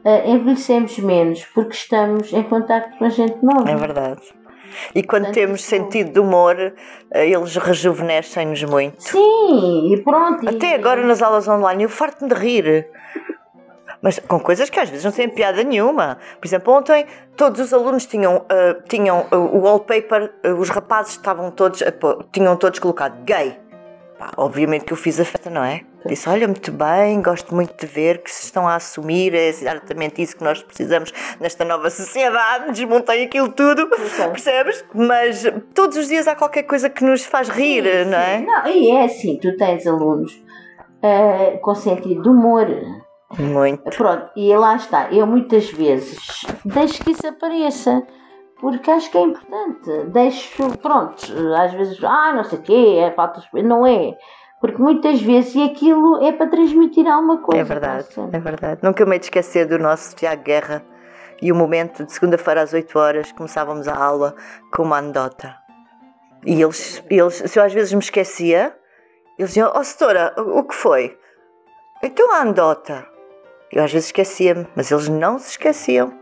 Uh, 0.05 0.31
envelhecemos 0.31 0.97
menos 1.01 1.45
porque 1.47 1.75
estamos 1.75 2.33
em 2.33 2.43
contato 2.45 2.97
com 2.97 3.05
a 3.05 3.09
gente 3.09 3.37
nova. 3.43 3.69
É 3.69 3.75
verdade. 3.75 4.23
E 4.95 5.03
quando 5.03 5.25
Portanto, 5.25 5.35
temos 5.35 5.61
isso- 5.61 5.69
sentido 5.71 6.13
de 6.13 6.21
humor, 6.21 6.57
eh, 7.13 7.29
eles 7.29 7.57
rejuvenescem-nos 7.57 8.63
muito. 8.65 9.03
Sim, 9.03 9.93
e 9.95 10.03
pronto. 10.03 10.45
e- 10.45 10.49
Até 10.49 10.75
agora 10.75 11.05
nas 11.05 11.23
aulas 11.23 11.47
online 11.49 11.83
eu 11.85 11.89
farto-me 11.89 12.29
de 12.33 12.35
rir. 12.41 12.89
Mas 14.01 14.19
com 14.21 14.39
coisas 14.39 14.71
que 14.71 14.79
às 14.79 14.89
vezes 14.89 15.05
não 15.05 15.11
têm 15.11 15.29
piada 15.29 15.65
nenhuma. 15.65 16.19
Por 16.41 16.47
exemplo, 16.47 16.73
ontem 16.73 17.05
todos 17.37 17.61
os 17.61 17.73
alunos 17.75 18.07
tinham, 18.07 18.45
ah, 18.49 18.77
tinham 18.89 19.27
ah, 19.31 19.37
o 19.37 19.59
wallpaper, 19.61 20.33
ah, 20.45 20.49
os 20.55 20.69
rapazes 20.69 21.13
estavam 21.13 21.51
todos, 21.51 21.83
tinham 22.33 22.57
todos 22.57 22.79
colocado 22.79 23.23
gay. 23.25 23.59
Pá, 24.17 24.31
obviamente 24.37 24.85
que 24.85 24.93
eu 24.93 24.97
fiz 24.97 25.19
a 25.19 25.25
festa, 25.25 25.51
não 25.51 25.65
é? 25.65 25.83
Disse, 26.09 26.29
olha, 26.29 26.49
muito 26.49 26.73
bem, 26.73 27.21
gosto 27.21 27.55
muito 27.55 27.75
de 27.79 27.87
ver 27.87 28.23
que 28.23 28.31
se 28.31 28.45
estão 28.45 28.67
a 28.67 28.77
assumir, 28.77 29.35
é 29.35 29.49
exatamente 29.49 30.23
isso 30.23 30.37
que 30.37 30.43
nós 30.43 30.63
precisamos 30.63 31.13
nesta 31.39 31.65
nova 31.65 31.91
sociedade, 31.91 32.73
desmontei 32.73 33.25
aquilo 33.25 33.51
tudo, 33.51 33.89
percebes? 33.89 34.85
Mas 34.95 35.45
todos 35.75 35.99
os 35.99 36.09
dias 36.09 36.27
há 36.27 36.35
qualquer 36.35 36.63
coisa 36.63 36.89
que 36.89 37.05
nos 37.05 37.25
faz 37.25 37.49
rir, 37.49 37.85
Sim, 37.85 38.11
não 38.11 38.19
é? 38.19 38.39
sim. 38.39 38.47
Não, 38.47 38.67
e 38.67 38.91
é 38.91 39.05
assim, 39.05 39.39
tu 39.39 39.57
tens 39.57 39.87
alunos 39.87 40.33
uh, 41.03 41.59
com 41.61 41.75
sentido 41.75 42.23
de 42.23 42.29
humor. 42.29 42.67
Muito. 43.39 43.83
Pronto, 43.95 44.31
e 44.35 44.57
lá 44.57 44.77
está. 44.77 45.13
Eu 45.13 45.27
muitas 45.27 45.71
vezes 45.71 46.47
deixo 46.65 47.05
que 47.05 47.11
isso 47.11 47.27
apareça. 47.27 48.03
Porque 48.61 48.91
acho 48.91 49.11
que 49.11 49.19
é 49.19 49.21
importante. 49.21 50.05
Deixo, 50.09 50.77
pronto, 50.79 51.15
às 51.57 51.73
vezes, 51.75 52.03
ah, 52.03 52.33
não 52.35 52.43
sei 52.43 52.59
o 52.59 52.63
quê, 52.63 52.99
é 53.01 53.13
falta 53.13 53.41
de 53.41 53.63
Não 53.63 53.87
é. 53.87 54.17
Porque 54.61 54.83
muitas 54.83 55.21
vezes 55.21 55.55
e 55.55 55.63
aquilo 55.63 56.25
é 56.25 56.33
para 56.33 56.49
transmitir 56.49 57.07
alguma 57.07 57.39
coisa. 57.39 57.61
É 57.61 57.65
verdade, 57.65 58.09
é 58.33 58.39
verdade. 58.39 58.81
Nunca 58.83 59.05
me 59.07 59.13
hei 59.13 59.19
de 59.21 59.27
esquecer 59.27 59.67
do 59.67 59.79
nosso 59.79 60.17
Tiago 60.17 60.43
Guerra 60.43 60.83
e 61.41 61.53
o 61.53 61.55
momento 61.55 62.05
de 62.05 62.13
segunda-feira 62.13 62.63
às 62.63 62.73
8 62.73 62.99
horas 62.99 63.33
começávamos 63.33 63.87
a 63.87 63.97
aula 63.97 64.35
com 64.73 64.83
uma 64.83 64.99
anedota. 64.99 65.57
E 66.45 66.61
eles, 66.61 67.03
eles, 67.09 67.35
se 67.35 67.59
eu 67.59 67.63
às 67.63 67.73
vezes 67.73 67.93
me 67.93 68.01
esquecia, 68.01 68.77
eles 69.39 69.51
diziam: 69.51 69.73
Oh, 69.75 69.85
setora, 69.85 70.35
o, 70.37 70.59
o 70.59 70.65
que 70.65 70.75
foi? 70.75 71.17
Então 72.03 72.33
a 72.33 72.41
anedota. 72.41 73.07
Eu 73.71 73.85
às 73.85 73.93
vezes 73.93 74.09
esquecia-me, 74.09 74.67
mas 74.75 74.91
eles 74.91 75.09
não 75.09 75.39
se 75.39 75.51
esqueciam. 75.51 76.13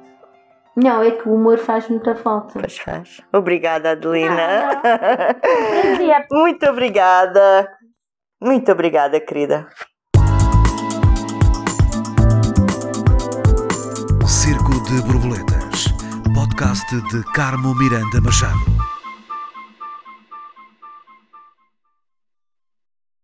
Não, 0.74 1.02
é 1.02 1.10
que 1.10 1.26
o 1.26 1.34
humor 1.34 1.58
faz 1.58 1.88
muita 1.88 2.14
falta. 2.14 2.58
Pois 2.58 2.76
faz. 2.76 3.22
Obrigada, 3.32 3.92
Adelina. 3.92 4.80
Prazer. 5.40 6.26
Muito 6.30 6.66
obrigada. 6.66 7.70
Muito 8.40 8.70
obrigada, 8.70 9.18
querida. 9.20 9.68
Circo 14.26 14.72
de 14.84 15.00
Borboletas. 15.02 15.86
Podcast 16.34 17.00
de 17.08 17.24
Carmo 17.32 17.74
Miranda 17.74 18.20
Machado. 18.20 18.58